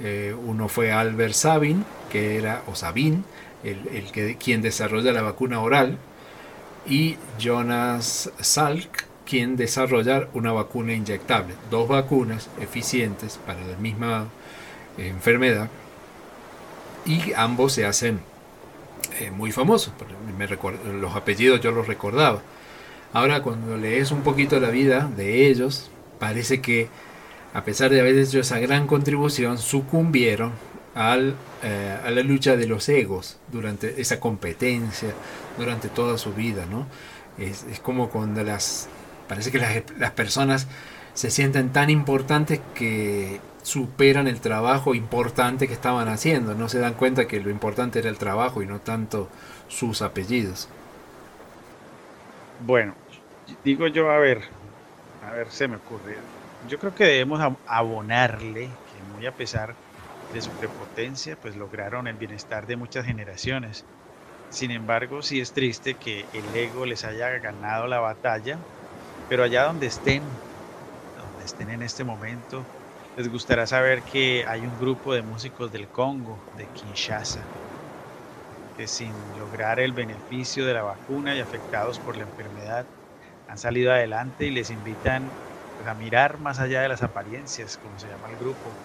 Eh, 0.00 0.34
uno 0.46 0.68
fue 0.68 0.92
Albert 0.92 1.34
Sabin, 1.34 1.84
que 2.10 2.36
era, 2.36 2.62
o 2.66 2.74
Sabin, 2.74 3.24
el, 3.64 3.88
el 3.94 4.12
que, 4.12 4.36
quien 4.36 4.60
desarrolla 4.60 5.12
la 5.12 5.22
vacuna 5.22 5.60
oral, 5.60 5.96
y 6.86 7.16
Jonas 7.38 8.30
Salk, 8.40 9.04
quien 9.24 9.56
desarrolla 9.56 10.28
una 10.34 10.52
vacuna 10.52 10.92
inyectable. 10.92 11.54
Dos 11.70 11.88
vacunas 11.88 12.50
eficientes 12.60 13.38
para 13.46 13.64
la 13.64 13.76
misma 13.76 14.26
enfermedad 14.98 15.68
y 17.06 17.32
ambos 17.34 17.72
se 17.72 17.86
hacen 17.86 18.20
eh, 19.18 19.30
muy 19.30 19.52
famosos. 19.52 19.92
Me 20.38 20.46
los 20.46 21.16
apellidos 21.16 21.60
yo 21.60 21.70
los 21.70 21.86
recordaba. 21.86 22.42
Ahora 23.12 23.42
cuando 23.42 23.76
lees 23.76 24.12
un 24.12 24.22
poquito 24.22 24.60
la 24.60 24.70
vida 24.70 25.10
de 25.16 25.48
ellos, 25.48 25.90
parece 26.18 26.60
que 26.60 26.88
a 27.52 27.64
pesar 27.64 27.90
de 27.90 28.00
haber 28.00 28.16
hecho 28.16 28.40
esa 28.40 28.58
gran 28.58 28.86
contribución, 28.86 29.58
sucumbieron 29.58 30.52
al, 30.94 31.34
eh, 31.62 31.98
a 32.04 32.10
la 32.10 32.22
lucha 32.22 32.56
de 32.56 32.66
los 32.66 32.88
egos 32.88 33.38
durante 33.50 34.00
esa 34.00 34.20
competencia, 34.20 35.10
durante 35.58 35.88
toda 35.88 36.16
su 36.18 36.32
vida. 36.32 36.66
¿no? 36.70 36.86
Es, 37.38 37.64
es 37.70 37.80
como 37.80 38.08
cuando 38.10 38.44
las... 38.44 38.88
Parece 39.28 39.50
que 39.50 39.58
las, 39.58 39.82
las 39.98 40.10
personas 40.12 40.66
se 41.14 41.30
sienten 41.30 41.70
tan 41.70 41.90
importantes 41.90 42.60
que 42.74 43.40
superan 43.62 44.26
el 44.26 44.40
trabajo 44.40 44.94
importante 44.94 45.68
que 45.68 45.74
estaban 45.74 46.08
haciendo. 46.08 46.54
No 46.54 46.68
se 46.68 46.78
dan 46.78 46.94
cuenta 46.94 47.26
que 47.26 47.40
lo 47.40 47.50
importante 47.50 47.98
era 47.98 48.08
el 48.08 48.18
trabajo 48.18 48.62
y 48.62 48.66
no 48.66 48.80
tanto 48.80 49.28
sus 49.68 50.02
apellidos. 50.02 50.68
Bueno, 52.66 52.94
digo 53.64 53.86
yo, 53.86 54.10
a 54.10 54.18
ver, 54.18 54.42
a 55.26 55.32
ver, 55.32 55.50
se 55.50 55.68
me 55.68 55.76
ocurre. 55.76 56.16
Yo 56.68 56.78
creo 56.78 56.94
que 56.94 57.04
debemos 57.04 57.40
abonarle 57.66 58.66
que 58.66 59.14
muy 59.14 59.26
a 59.26 59.32
pesar 59.32 59.74
de 60.32 60.40
su 60.40 60.50
prepotencia, 60.50 61.36
pues 61.40 61.56
lograron 61.56 62.06
el 62.06 62.16
bienestar 62.16 62.66
de 62.66 62.76
muchas 62.76 63.06
generaciones. 63.06 63.84
Sin 64.50 64.70
embargo, 64.70 65.22
sí 65.22 65.40
es 65.40 65.52
triste 65.52 65.94
que 65.94 66.26
el 66.32 66.54
ego 66.54 66.86
les 66.86 67.04
haya 67.04 67.30
ganado 67.38 67.86
la 67.86 68.00
batalla, 68.00 68.58
pero 69.28 69.44
allá 69.44 69.64
donde 69.64 69.86
estén, 69.86 70.22
donde 71.16 71.44
estén 71.44 71.70
en 71.70 71.82
este 71.82 72.04
momento, 72.04 72.64
les 73.20 73.28
gustará 73.28 73.66
saber 73.66 74.02
que 74.04 74.44
hay 74.46 74.66
un 74.66 74.78
grupo 74.78 75.12
de 75.14 75.22
músicos 75.22 75.70
del 75.70 75.90
Congo, 75.90 76.48
de 76.52 76.68
Kinshasa, 76.70 77.52
que 78.72 78.86
sin 78.88 79.36
lograr 79.36 79.80
el 79.80 79.92
beneficio 79.92 80.64
de 80.66 80.74
la 80.74 80.82
vacuna 80.82 81.34
y 81.36 81.40
afectados 81.40 82.00
por 82.00 82.16
la 82.16 82.24
enfermedad, 82.24 82.88
han 83.46 83.58
salido 83.58 83.92
adelante 83.92 84.46
y 84.46 84.50
les 84.52 84.70
invitan 84.70 85.38
pues, 85.76 85.88
a 85.88 85.94
mirar 85.94 86.38
más 86.38 86.60
allá 86.60 86.82
de 86.82 86.88
las 86.88 87.02
apariencias, 87.02 87.78
como 87.78 87.98
se 87.98 88.08
llama 88.08 88.28
el 88.30 88.38
grupo. 88.38 88.80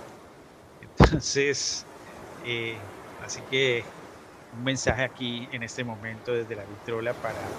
Entonces, 0.79 1.87
eh, 2.41 2.93
así 3.17 3.43
que 3.45 3.89
un 4.51 4.63
mensaje 4.63 5.03
aquí 5.03 5.49
en 5.51 5.63
este 5.63 5.83
momento 5.85 6.33
desde 6.33 6.55
la 6.55 6.65
vitrola 6.65 7.15
para 7.15 7.57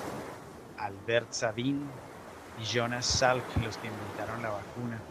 Albert 0.76 1.32
Sabin 1.32 2.02
y 2.56 2.64
Jonas 2.66 3.06
Salk, 3.06 3.56
los 3.56 3.78
que 3.78 3.88
invitaron 3.88 4.42
la 4.42 4.50
vacuna. 4.50 5.06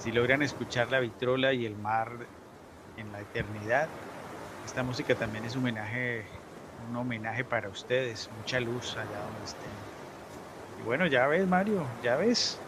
Si 0.00 0.10
logran 0.12 0.42
escuchar 0.42 0.90
la 0.90 0.98
vitrola 0.98 1.52
y 1.52 1.66
el 1.66 1.76
mar 1.76 2.10
en 2.96 3.12
la 3.12 3.20
eternidad, 3.20 3.86
esta 4.64 4.82
música 4.82 5.14
también 5.14 5.44
es 5.44 5.56
un 5.56 5.62
homenaje, 5.62 6.24
un 6.88 6.96
homenaje 6.96 7.44
para 7.44 7.68
ustedes, 7.68 8.30
mucha 8.38 8.60
luz 8.60 8.96
allá 8.96 9.04
donde 9.04 9.44
estén. 9.44 9.68
Y 10.80 10.84
bueno, 10.84 11.06
ya 11.06 11.26
ves 11.26 11.46
Mario, 11.46 11.84
ya 12.02 12.16
ves, 12.16 12.58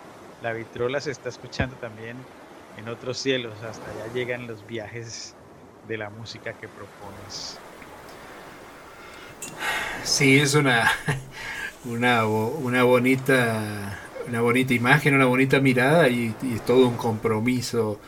la 0.43 0.53
vitrola 0.53 1.01
se 1.01 1.11
está 1.11 1.31
escuchando 1.31 1.75
también 1.77 2.17
en 2.77 2.89
otros 2.89 3.17
cielos, 3.17 3.63
hasta 3.63 3.91
allá 3.91 4.13
llegan 4.13 4.47
los 4.47 4.67
viajes 4.67 5.35
de 5.89 5.97
la 5.97 6.11
música 6.11 6.53
que 6.53 6.69
propones. 6.69 7.59
Sí, 10.05 10.39
es 10.39 10.55
una, 10.55 10.91
una, 11.87 12.27
una 12.27 12.83
bonita 12.83 13.99
una 14.29 14.41
bonita 14.41 14.75
imagen, 14.75 15.15
una 15.15 15.27
bonita 15.27 15.61
mirada 15.61 16.09
y, 16.09 16.35
es 16.55 16.65
todo 16.65 16.89
un 16.89 16.97
compromiso 16.97 18.01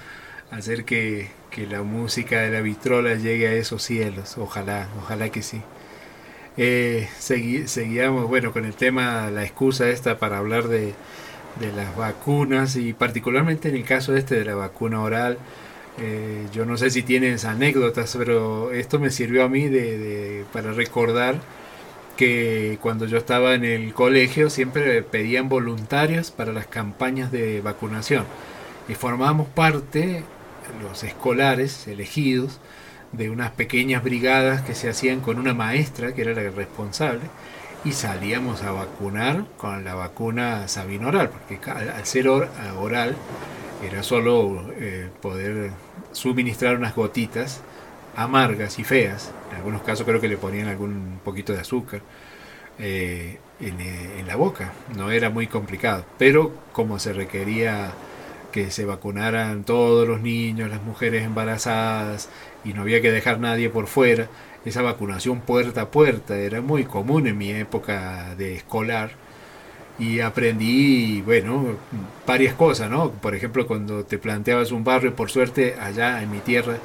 hacer 0.51 0.85
que, 0.85 1.31
la 1.71 1.83
música 1.83 2.41
de 2.41 2.51
la 2.51 2.61
vitrola 2.63 3.15
llegue 3.15 3.47
a 3.47 3.53
esos 3.53 3.83
cielos. 3.83 4.37
Ojalá, 4.39 4.89
ojalá 4.99 5.29
que 5.29 5.41
sí. 5.43 5.63
Eh, 6.57 7.09
seguíamos, 7.19 8.29
bueno, 8.29 8.53
con 8.53 8.65
el 8.65 8.75
tema, 8.75 9.31
la 9.31 9.45
excusa 9.45 9.89
esta 9.89 10.19
para 10.19 10.39
hablar 10.39 10.67
de, 10.69 10.95
las 11.77 11.97
vacunas 11.97 12.75
y 12.75 12.93
particularmente 12.93 13.69
en 13.69 13.77
el 13.77 13.85
caso 13.85 14.17
este 14.17 14.35
de 14.37 14.45
la 14.45 14.57
vacuna 14.57 15.01
oral. 15.01 15.39
Eh, 16.01 16.47
yo 16.53 16.67
no 16.67 16.77
sé 16.77 16.91
si 16.91 17.05
tienes 17.05 17.45
anécdotas, 17.45 18.17
pero 18.19 18.73
esto 18.73 18.99
me 18.99 19.11
sirvió 19.11 19.45
a 19.45 19.49
mí 19.49 19.69
de 19.69 20.45
para 20.53 20.73
recordar 20.73 21.37
que 22.17 22.79
cuando 22.81 23.07
yo 23.07 23.19
estaba 23.19 23.55
en 23.55 23.65
el 23.65 23.93
colegio 23.93 24.51
siempre 24.51 25.03
pedían 25.03 25.49
voluntarios 25.49 26.31
para 26.31 26.53
las 26.53 26.67
campañas 26.67 27.33
de 27.33 27.61
vacunación. 27.61 28.25
Y 28.89 28.95
formábamos 28.95 29.49
parte, 29.49 30.23
los 30.83 31.05
escolares 31.05 31.87
elegidos, 31.89 32.61
de 33.13 33.31
unas 33.31 33.53
pequeñas 33.53 34.03
brigadas 34.03 34.63
que 34.63 34.75
se 34.75 34.89
hacían 34.89 35.21
con 35.21 35.39
una 35.39 35.55
maestra 35.55 36.15
que 36.15 36.23
era 36.23 36.33
la 36.33 36.51
responsable 36.51 37.23
y 37.85 37.93
salíamos 37.93 38.63
a 38.63 38.73
vacunar 38.73 39.45
con 39.57 39.85
la 39.85 39.95
vacuna 39.95 40.69
Sabino 40.69 41.09
oral, 41.09 41.31
porque 41.31 41.59
al 41.71 42.05
ser 42.07 42.29
oral 42.29 43.15
era 43.87 44.03
solo 44.03 44.65
eh, 44.79 45.09
poder 45.21 45.71
suministrar 46.13 46.77
unas 46.77 46.95
gotitas 46.95 47.61
amargas 48.17 48.79
y 48.79 48.85
feas. 48.85 49.33
En 49.51 49.57
algunos 49.57 49.83
casos 49.83 50.07
creo 50.07 50.21
que 50.21 50.29
le 50.29 50.37
ponían 50.37 50.69
algún 50.69 51.21
poquito 51.25 51.53
de 51.53 51.61
azúcar 51.61 52.01
eh, 52.79 53.39
eh, 53.61 54.17
en, 54.19 54.27
la 54.27 54.37
boca. 54.37 54.73
No 54.97 55.11
era 55.11 55.31
muy 55.31 55.47
complicado. 55.47 56.05
Pero 56.19 56.53
como 56.73 56.99
se 56.99 57.13
requería 57.13 57.93
que 58.53 58.71
se 58.71 58.85
vacunaran 58.85 59.65
todos 59.65 60.07
los 60.07 60.21
niños, 60.21 60.71
las 60.71 60.83
mujeres 60.83 61.25
embarazadas 61.25 62.29
y 62.65 62.73
no 62.73 62.83
había 62.83 63.01
que 63.01 63.11
dejar 63.11 63.41
nadie 63.41 63.69
por 63.69 63.87
fuera, 63.89 64.29
esa 64.65 64.81
vacunación 64.83 65.41
puerta 65.41 65.83
a 65.83 65.91
puerta 65.91 66.37
era 66.37 66.61
muy 66.61 66.85
común 66.85 67.27
en 67.27 67.37
mi 67.37 67.51
época 67.51 68.35
de 68.37 68.55
escolar 68.55 69.11
y 69.99 70.21
aprendí, 70.21 71.23
bueno, 71.23 71.77
varias 72.27 72.55
cosas, 72.55 72.91
¿no? 72.91 73.11
Por 73.11 73.35
ejemplo, 73.35 73.67
cuando 73.67 74.05
te 74.05 74.19
planteabas 74.19 74.73
un 74.73 74.83
barrio, 74.85 75.15
por 75.15 75.31
suerte, 75.31 75.77
allá 75.81 76.23
en 76.23 76.31
mi 76.31 76.39
tierra, 76.39 76.79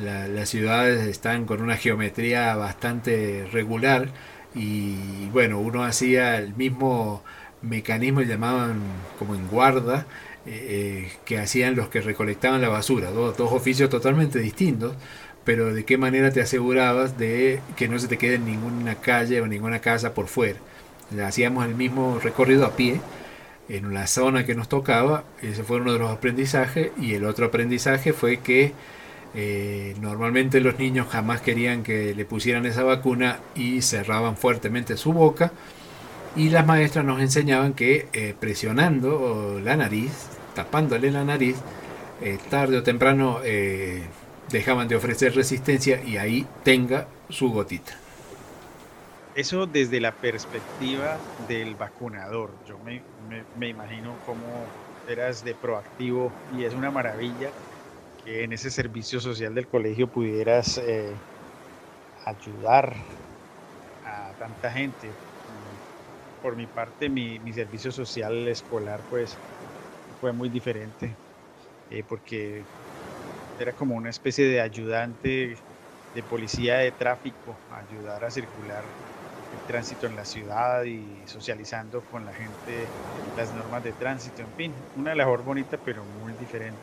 las 0.00 0.48
ciudades 0.48 1.06
están 1.06 1.44
con 1.44 1.62
una 1.62 1.76
geometría 1.76 2.56
bastante 2.56 3.46
regular 3.52 4.08
y 4.54 5.28
bueno, 5.32 5.60
uno 5.60 5.84
hacía 5.84 6.38
el 6.38 6.54
mismo 6.54 7.22
mecanismo 7.62 8.22
llamaban 8.22 8.80
como 9.18 9.34
en 9.34 9.46
guarda 9.48 10.06
eh, 10.46 11.08
eh, 11.08 11.12
que 11.24 11.38
hacían 11.38 11.76
los 11.76 11.88
que 11.88 12.00
recolectaban 12.00 12.60
la 12.60 12.68
basura, 12.68 13.10
dos, 13.10 13.36
dos 13.36 13.52
oficios 13.52 13.90
totalmente 13.90 14.38
distintos, 14.38 14.94
pero 15.44 15.72
de 15.74 15.84
qué 15.84 15.98
manera 15.98 16.30
te 16.32 16.40
asegurabas 16.40 17.18
de 17.18 17.60
que 17.76 17.88
no 17.88 17.98
se 17.98 18.08
te 18.08 18.18
quede 18.18 18.38
ninguna 18.38 18.94
calle 18.96 19.40
o 19.40 19.46
ninguna 19.46 19.80
casa 19.80 20.14
por 20.14 20.26
fuera. 20.28 20.58
Hacíamos 21.24 21.66
el 21.66 21.74
mismo 21.74 22.18
recorrido 22.22 22.64
a 22.64 22.76
pie 22.76 23.00
en 23.68 23.92
la 23.94 24.06
zona 24.06 24.44
que 24.44 24.54
nos 24.54 24.68
tocaba, 24.68 25.24
ese 25.42 25.62
fue 25.62 25.78
uno 25.78 25.92
de 25.92 25.98
los 25.98 26.10
aprendizajes, 26.10 26.90
y 27.00 27.14
el 27.14 27.24
otro 27.24 27.46
aprendizaje 27.46 28.12
fue 28.12 28.38
que 28.38 28.72
eh, 29.34 29.94
normalmente 30.00 30.60
los 30.60 30.78
niños 30.78 31.06
jamás 31.08 31.40
querían 31.40 31.82
que 31.82 32.14
le 32.14 32.24
pusieran 32.24 32.66
esa 32.66 32.82
vacuna 32.82 33.38
y 33.54 33.82
cerraban 33.82 34.36
fuertemente 34.36 34.96
su 34.96 35.12
boca. 35.12 35.52
Y 36.36 36.50
las 36.50 36.66
maestras 36.66 37.04
nos 37.04 37.20
enseñaban 37.20 37.74
que 37.74 38.08
eh, 38.12 38.34
presionando 38.38 39.60
la 39.62 39.76
nariz, 39.76 40.12
tapándole 40.54 41.10
la 41.10 41.24
nariz, 41.24 41.56
eh, 42.20 42.38
tarde 42.48 42.78
o 42.78 42.82
temprano 42.82 43.40
dejaban 44.50 44.88
de 44.88 44.96
ofrecer 44.96 45.34
resistencia 45.34 46.02
y 46.02 46.16
ahí 46.16 46.46
tenga 46.64 47.06
su 47.28 47.50
gotita. 47.50 47.92
Eso 49.36 49.66
desde 49.66 50.00
la 50.00 50.12
perspectiva 50.12 51.18
del 51.48 51.76
vacunador. 51.76 52.50
Yo 52.66 52.78
me, 52.80 53.02
me 53.56 53.68
imagino 53.68 54.16
cómo 54.26 54.42
eras 55.08 55.44
de 55.44 55.54
proactivo 55.54 56.32
y 56.56 56.64
es 56.64 56.74
una 56.74 56.90
maravilla 56.90 57.50
que 58.24 58.44
en 58.44 58.52
ese 58.52 58.70
servicio 58.70 59.20
social 59.20 59.54
del 59.54 59.66
colegio 59.66 60.06
pudieras 60.06 60.78
eh, 60.78 61.12
ayudar 62.24 62.94
a 64.04 64.32
tanta 64.38 64.70
gente. 64.70 65.08
Por 66.42 66.56
mi 66.56 66.66
parte, 66.66 67.08
mi, 67.08 67.38
servicio 67.52 67.92
social 67.92 68.48
escolar 68.48 69.00
pues 69.10 69.36
fue 70.20 70.32
muy 70.32 70.48
diferente, 70.48 71.14
eh, 71.90 72.02
porque 72.08 72.62
era 73.58 73.72
como 73.72 73.94
una 73.94 74.08
especie 74.08 74.46
de 74.46 74.60
ayudante 74.60 75.56
de 76.14 76.22
policía 76.22 76.78
de 76.78 76.92
tráfico, 76.92 77.56
ayudar 77.70 78.24
a 78.24 78.30
circular 78.30 78.82
el 78.82 79.66
tránsito 79.66 80.06
en 80.06 80.16
la 80.16 80.24
ciudad 80.24 80.84
y 80.84 81.04
socializando 81.26 82.00
con 82.10 82.24
la 82.24 82.32
gente 82.32 82.86
las 83.36 83.54
normas 83.54 83.84
de 83.84 83.92
tránsito, 83.92 84.40
en 84.42 84.52
fin, 84.56 84.72
una 84.96 85.14
labor 85.14 85.44
bonita 85.44 85.78
pero 85.84 86.02
muy 86.22 86.32
diferente 86.34 86.78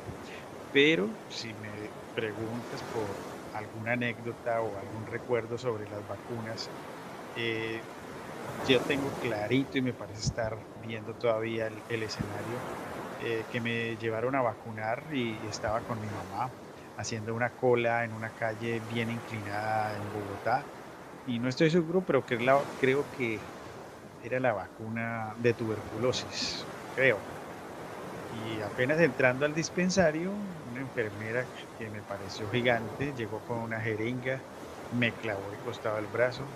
pero 0.71 1.17
si 1.27 1.53
me 1.53 1.93
preguntas 2.13 2.84
por 2.84 3.23
alguna 3.51 3.93
anécdota 3.93 4.62
o 4.62 4.77
algún 4.77 5.06
recuerdo 5.06 5.58
sobre 5.58 5.88
las 5.88 6.06
vacunas, 6.06 6.71
eh, 7.36 7.86
yo 8.63 8.82
tengo 8.82 9.13
clarito 9.19 9.77
y 9.77 9.82
me 9.82 9.93
parece 9.93 10.21
estar 10.21 10.67
viendo 10.75 11.13
todavía 11.15 11.67
el, 11.67 12.03
escenario 12.03 12.63
eh, 13.19 13.45
que 13.49 13.62
me 13.62 13.97
llevaron 13.97 14.36
a 14.36 14.41
vacunar 14.41 15.13
y 15.13 15.45
estaba 15.47 15.82
con 15.82 15.99
mi 15.99 16.10
mamá 16.10 16.53
haciendo 16.95 17.36
una 17.36 17.51
cola 17.51 18.03
en 18.06 18.13
una 18.13 18.32
calle 18.32 18.80
bien 18.80 19.10
inclinada 19.12 19.97
en 19.97 20.12
Bogotá 20.12 20.67
y 21.25 21.39
no 21.39 21.49
estoy 21.49 21.69
seguro, 21.69 22.03
pero 22.03 22.23
creo 22.25 23.10
que 23.12 23.51
era 24.21 24.39
la 24.39 24.53
vacuna 24.53 25.34
de 25.38 25.53
tuberculosis, 25.53 26.67
creo. 26.91 27.37
Y 28.39 28.62
apenas 28.62 29.00
entrando 29.00 29.45
al 29.45 29.54
dispensario, 29.56 30.36
una 30.36 30.82
enfermera 30.82 31.50
que 31.76 31.89
me 31.89 32.04
pareció 32.04 32.50
gigante 32.50 33.13
llegó 33.13 33.41
con 33.43 33.58
una 33.60 33.82
jeringa, 33.82 34.45
me 34.91 35.15
clavó 35.15 35.52
el 35.52 35.60
costado 35.60 35.95
del 35.95 36.08
brazo. 36.08 36.56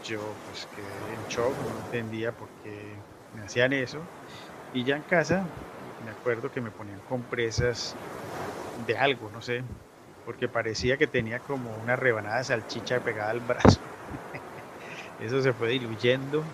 Yo 0.00 0.40
pues 0.44 0.66
quedé 0.66 1.14
en 1.14 1.26
shock, 1.26 1.62
no 1.64 1.78
entendía 1.78 2.32
por 2.32 2.54
qué 2.54 3.04
me 3.32 3.42
hacían 3.42 3.72
eso. 3.74 4.10
Y 4.72 4.84
ya 4.84 4.96
en 4.96 5.04
casa, 5.04 5.50
me 5.98 6.10
acuerdo 6.12 6.50
que 6.50 6.60
me 6.62 6.72
ponían 6.72 7.02
compresas 7.02 7.98
de 8.74 8.96
algo, 8.98 9.30
no 9.30 9.42
sé, 9.42 9.64
porque 10.24 10.48
parecía 10.48 10.98
que 10.98 11.08
tenía 11.08 11.40
como 11.42 11.76
una 11.78 11.96
rebanada 11.96 12.38
de 12.38 12.44
salchicha 12.44 13.02
pegada 13.02 13.30
al 13.30 13.40
brazo. 13.40 13.82
Eso 15.18 15.40
se 15.42 15.52
fue 15.54 15.70
diluyendo, 15.70 16.52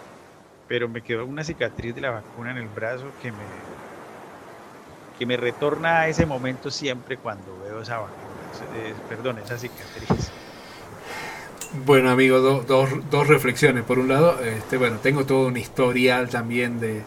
pero 0.66 0.88
me 0.88 1.02
quedó 1.02 1.26
una 1.26 1.44
cicatriz 1.44 1.94
de 1.94 2.02
la 2.02 2.10
vacuna 2.10 2.52
en 2.52 2.58
el 2.58 2.68
brazo 2.68 3.16
que 3.18 3.32
me, 3.32 3.75
que 5.18 5.26
me 5.26 5.36
retorna 5.36 6.00
a 6.00 6.08
ese 6.08 6.26
momento 6.26 6.70
siempre 6.70 7.16
cuando 7.16 7.58
veo 7.64 7.82
esa 7.82 7.98
vacuna, 7.98 8.16
eh, 8.76 8.94
perdón, 9.08 9.38
esa 9.38 9.58
cicatriz. 9.58 10.30
Bueno, 11.84 12.10
amigo, 12.10 12.40
dos 12.40 13.28
reflexiones. 13.28 13.84
Por 13.84 13.98
un 13.98 14.08
lado, 14.08 14.40
este, 14.40 14.76
bueno, 14.76 14.98
tengo 14.98 15.26
todo 15.26 15.48
un 15.48 15.56
historial 15.56 16.28
también 16.28 16.80
de, 16.80 17.02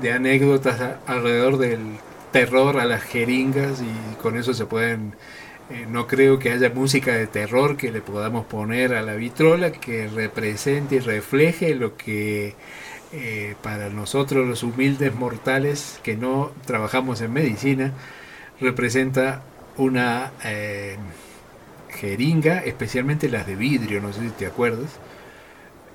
de 0.00 0.12
anécdotas 0.12 0.98
alrededor 1.06 1.58
del 1.58 1.98
terror 2.32 2.78
a 2.80 2.84
las 2.84 3.02
jeringas 3.02 3.80
y 3.80 4.16
con 4.16 4.36
eso 4.36 4.54
se 4.54 4.66
pueden 4.66 5.14
eh, 5.70 5.86
no 5.88 6.06
creo 6.06 6.38
que 6.38 6.50
haya 6.50 6.68
música 6.70 7.14
de 7.14 7.26
terror 7.26 7.76
que 7.76 7.90
le 7.90 8.02
podamos 8.02 8.44
poner 8.46 8.94
a 8.94 9.02
la 9.02 9.14
vitrola 9.14 9.72
que 9.72 10.08
represente 10.08 10.96
y 10.96 10.98
refleje 10.98 11.74
lo 11.74 11.96
que 11.96 12.54
eh, 13.12 13.54
para 13.62 13.88
nosotros 13.90 14.46
los 14.46 14.62
humildes 14.62 15.14
mortales 15.14 16.00
que 16.02 16.16
no 16.16 16.52
trabajamos 16.66 17.20
en 17.20 17.32
medicina 17.32 17.92
representa 18.60 19.42
una 19.76 20.32
eh, 20.44 20.96
jeringa, 21.88 22.58
especialmente 22.58 23.28
las 23.28 23.46
de 23.46 23.56
vidrio, 23.56 24.00
no 24.00 24.12
sé 24.12 24.20
si 24.20 24.30
te 24.30 24.46
acuerdas, 24.46 24.98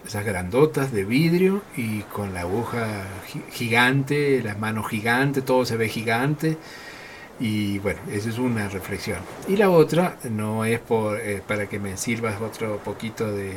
esas 0.06 0.26
grandotas 0.26 0.92
de 0.92 1.04
vidrio 1.04 1.62
y 1.76 2.02
con 2.04 2.34
la 2.34 2.42
aguja 2.42 3.06
gigante, 3.52 4.42
las 4.42 4.58
manos 4.58 4.88
gigantes, 4.90 5.46
todo 5.46 5.66
se 5.66 5.78
ve 5.78 5.90
gigante 5.90 6.58
y 7.40 7.80
bueno, 7.80 8.00
esa 8.12 8.30
es 8.30 8.38
una 8.38 8.68
reflexión. 8.68 9.20
Y 9.48 9.56
la 9.56 9.70
otra, 9.70 10.18
no 10.30 10.66
es 10.66 10.80
por, 10.80 11.20
eh, 11.20 11.42
para 11.46 11.68
que 11.68 11.80
me 11.80 11.96
sirvas 11.98 12.42
otro 12.42 12.78
poquito 12.78 13.32
del, 13.32 13.56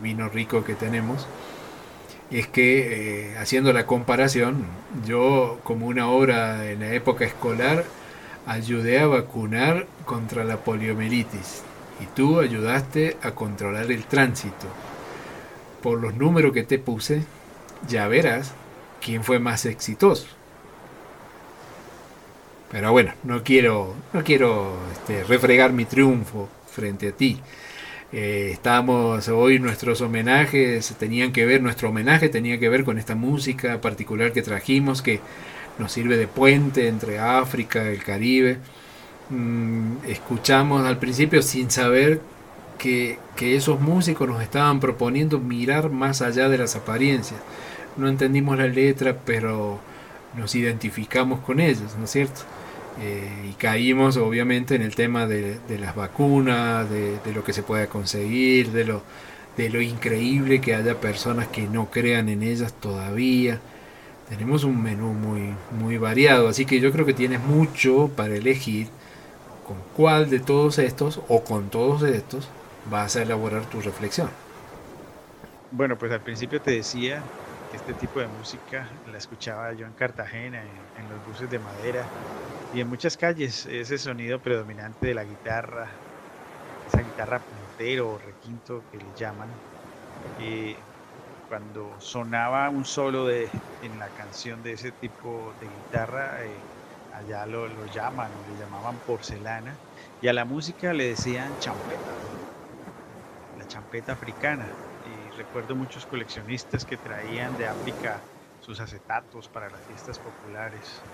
vino 0.00 0.28
rico 0.28 0.64
que 0.64 0.74
tenemos, 0.74 1.26
es 2.38 2.46
que 2.46 3.32
eh, 3.32 3.38
haciendo 3.38 3.72
la 3.72 3.86
comparación, 3.86 4.64
yo 5.06 5.60
como 5.64 5.86
una 5.86 6.08
obra 6.08 6.70
en 6.70 6.80
la 6.80 6.92
época 6.94 7.24
escolar, 7.24 7.84
ayudé 8.46 8.98
a 9.00 9.06
vacunar 9.06 9.86
contra 10.04 10.44
la 10.44 10.58
poliomielitis 10.58 11.62
y 12.00 12.06
tú 12.14 12.40
ayudaste 12.40 13.16
a 13.22 13.32
controlar 13.32 13.90
el 13.90 14.04
tránsito. 14.04 14.66
Por 15.82 16.00
los 16.00 16.14
números 16.14 16.52
que 16.52 16.62
te 16.62 16.78
puse, 16.78 17.24
ya 17.88 18.08
verás 18.08 18.52
quién 19.00 19.24
fue 19.24 19.38
más 19.38 19.66
exitoso. 19.66 20.26
Pero 22.70 22.90
bueno, 22.92 23.12
no 23.24 23.42
quiero, 23.42 23.94
no 24.14 24.24
quiero 24.24 24.78
este, 24.92 25.24
refregar 25.24 25.72
mi 25.72 25.84
triunfo 25.84 26.48
frente 26.70 27.08
a 27.08 27.12
ti. 27.12 27.38
Eh, 28.12 28.50
estábamos 28.52 29.28
hoy 29.28 29.58
nuestros 29.58 30.02
homenajes 30.02 30.94
tenían 30.98 31.32
que 31.32 31.46
ver, 31.46 31.62
nuestro 31.62 31.88
homenaje 31.88 32.28
tenía 32.28 32.58
que 32.58 32.68
ver 32.68 32.84
con 32.84 32.98
esta 32.98 33.14
música 33.14 33.80
particular 33.80 34.32
que 34.32 34.42
trajimos 34.42 35.00
que 35.00 35.20
nos 35.78 35.92
sirve 35.92 36.18
de 36.18 36.28
puente 36.28 36.88
entre 36.88 37.18
África, 37.18 37.88
el 37.88 38.04
Caribe. 38.04 38.58
Mm, 39.30 40.04
escuchamos 40.08 40.84
al 40.86 40.98
principio 40.98 41.42
sin 41.42 41.70
saber 41.70 42.20
que, 42.78 43.18
que 43.36 43.56
esos 43.56 43.80
músicos 43.80 44.28
nos 44.28 44.42
estaban 44.42 44.80
proponiendo 44.80 45.38
mirar 45.40 45.90
más 45.90 46.20
allá 46.22 46.48
de 46.50 46.58
las 46.58 46.76
apariencias. 46.76 47.40
No 47.96 48.08
entendimos 48.08 48.58
la 48.58 48.66
letra, 48.66 49.16
pero 49.24 49.80
nos 50.36 50.54
identificamos 50.54 51.40
con 51.40 51.60
ellos, 51.60 51.96
¿no 51.98 52.04
es 52.04 52.10
cierto? 52.10 52.42
Eh, 53.00 53.48
y 53.50 53.52
caímos 53.54 54.16
obviamente 54.16 54.74
en 54.74 54.82
el 54.82 54.94
tema 54.94 55.26
de, 55.26 55.58
las 55.80 55.96
vacunas, 55.96 56.88
de, 56.90 57.18
lo 57.34 57.42
que 57.42 57.52
se 57.52 57.62
puede 57.62 57.86
conseguir, 57.88 58.70
de 58.70 58.84
lo, 58.84 59.02
de 59.56 59.70
lo 59.70 59.80
increíble 59.80 60.60
que 60.60 60.74
haya 60.74 61.00
personas 61.00 61.48
que 61.48 61.62
no 61.62 61.90
crean 61.90 62.28
en 62.28 62.42
ellas 62.42 62.74
todavía. 62.74 63.60
Tenemos 64.28 64.64
un 64.64 64.82
menú 64.82 65.12
muy, 65.12 65.54
muy 65.78 65.98
variado, 65.98 66.48
así 66.48 66.64
que 66.64 66.80
yo 66.80 66.92
creo 66.92 67.06
que 67.06 67.14
tienes 67.14 67.40
mucho 67.40 68.10
para 68.14 68.34
elegir 68.34 68.88
con 69.66 69.76
cuál 69.96 70.30
de 70.30 70.40
todos 70.40 70.78
estos 70.78 71.20
o 71.28 71.44
con 71.44 71.70
todos 71.70 72.02
estos 72.02 72.48
vas 72.90 73.16
a 73.16 73.22
elaborar 73.22 73.64
tu 73.66 73.80
reflexión. 73.80 74.28
Bueno, 75.70 75.96
pues 75.96 76.12
al 76.12 76.20
principio 76.20 76.60
te 76.60 76.72
decía 76.72 77.22
este 77.74 77.94
tipo 77.94 78.20
de 78.20 78.26
música 78.26 78.86
la 79.10 79.18
escuchaba 79.18 79.72
yo 79.72 79.86
en 79.86 79.92
Cartagena, 79.92 80.60
en, 80.60 81.08
los 81.08 81.26
buses 81.26 81.50
de 81.50 81.58
madera 81.58 82.04
y 82.72 82.80
en 82.80 82.88
muchas 82.88 83.18
calles, 83.18 83.66
ese 83.66 83.98
sonido 83.98 84.42
predominante 84.42 85.08
de 85.08 85.14
la 85.14 85.24
guitarra, 85.26 86.06
esa 86.84 87.02
guitarra 87.02 87.46
puntero 87.46 88.10
o 88.12 88.18
requinto 88.18 88.86
que 88.88 88.98
le 88.98 89.14
llaman, 89.14 89.62
y 90.36 90.78
cuando 91.46 92.00
sonaba 92.00 92.70
un 92.70 92.84
solo 92.86 93.26
de, 93.26 93.50
en 93.80 93.98
la 93.98 94.12
canción 94.12 94.62
de 94.62 94.72
ese 94.74 94.92
tipo 94.92 95.54
de 95.54 95.68
guitarra, 95.68 96.46
eh, 96.46 96.68
allá 97.10 97.46
lo, 97.46 97.68
lo 97.68 97.86
llaman, 97.86 98.44
le 98.44 98.56
llamaban 98.56 99.00
porcelana, 99.02 99.82
y 100.20 100.28
a 100.28 100.34
la 100.34 100.44
música 100.46 100.94
le 100.94 101.06
decían 101.08 101.58
champeta, 101.58 102.26
la 103.54 103.66
champeta 103.66 104.12
africana 104.12 104.78
recuerdo 105.34 105.74
muchos 105.76 106.06
coleccionistas 106.06 106.84
que 106.84 106.96
traían 106.98 107.56
de 107.56 107.66
África 107.66 108.24
sus 108.58 108.78
acetatos 108.80 109.48
para 109.48 109.68
las 109.70 109.84
fiestas 109.84 110.20
populares. 110.20 111.08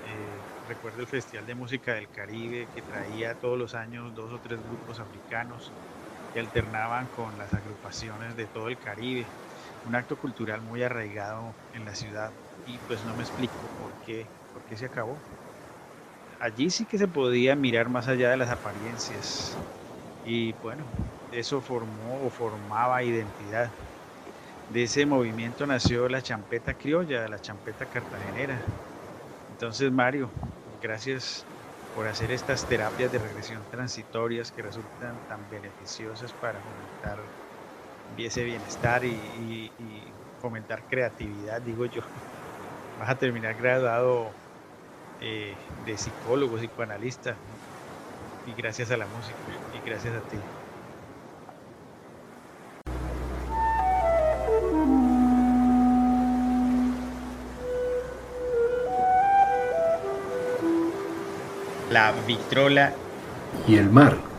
Eh, 0.00 0.39
recuerdo 0.70 1.00
el 1.02 1.08
Festival 1.08 1.46
de 1.46 1.54
Música 1.56 1.94
del 1.94 2.10
Caribe 2.10 2.68
que 2.70 2.82
traía 2.82 3.34
todos 3.34 3.58
los 3.58 3.74
años 3.74 4.14
dos 4.14 4.32
o 4.32 4.40
tres 4.40 4.62
grupos 4.62 5.00
africanos 5.00 5.74
que 6.30 6.38
alternaban 6.40 7.08
con 7.08 7.36
las 7.38 7.52
agrupaciones 7.54 8.36
de 8.36 8.48
todo 8.48 8.68
el 8.68 8.78
Caribe. 8.78 9.34
Un 9.82 9.96
acto 9.96 10.16
cultural 10.18 10.62
muy 10.62 10.82
arraigado 10.82 11.56
en 11.72 11.84
la 11.84 11.94
ciudad 11.96 12.36
y 12.64 12.80
pues 12.80 13.04
no 13.04 13.14
me 13.14 13.24
explico 13.24 13.70
por 13.76 13.96
qué, 13.98 14.32
por 14.52 14.64
qué 14.64 14.76
se 14.76 14.86
acabó. 14.86 15.24
Allí 16.38 16.70
sí 16.70 16.86
que 16.86 16.98
se 16.98 17.08
podía 17.08 17.56
mirar 17.56 17.88
más 17.90 18.08
allá 18.08 18.30
de 18.30 18.36
las 18.36 18.50
apariencias 18.50 19.58
y 20.22 20.52
bueno, 20.54 20.90
eso 21.30 21.62
formó 21.62 22.24
o 22.26 22.30
formaba 22.30 23.02
identidad. 23.04 23.74
De 24.68 24.84
ese 24.84 25.06
movimiento 25.06 25.66
nació 25.66 26.08
la 26.08 26.22
champeta 26.22 26.74
criolla, 26.74 27.28
la 27.28 27.40
champeta 27.40 27.86
cartagenera. 27.86 28.64
Entonces, 29.48 29.92
Mario, 29.92 30.32
gracias 30.80 31.48
por 31.92 32.08
hacer 32.08 32.30
estas 32.30 32.66
terapias 32.66 33.10
de 33.10 33.18
regresión 33.18 33.66
transitorias 33.68 34.52
que 34.52 34.62
resultan 34.62 35.20
tan 35.26 35.48
beneficiosas 35.48 36.34
para 36.34 36.62
fomentar 36.62 37.32
ese 38.16 38.44
bienestar 38.44 39.04
y, 39.04 40.16
fomentar 40.38 40.86
creatividad, 40.86 41.62
digo 41.62 41.86
yo. 41.86 42.02
Vas 42.94 43.10
a 43.10 43.18
terminar 43.18 43.56
graduado 43.56 44.36
eh, 45.18 45.58
de 45.76 45.98
psicólogo, 45.98 46.58
psicoanalista, 46.58 47.40
y 48.44 48.54
gracias 48.54 48.90
a 48.90 48.96
la 48.96 49.06
música, 49.06 49.42
y 49.70 49.80
gracias 49.80 50.14
a 50.14 50.22
ti. 50.22 50.59
La 61.90 62.12
vitrola 62.26 62.94
y 63.66 63.76
el 63.76 63.90
mar. 63.90 64.29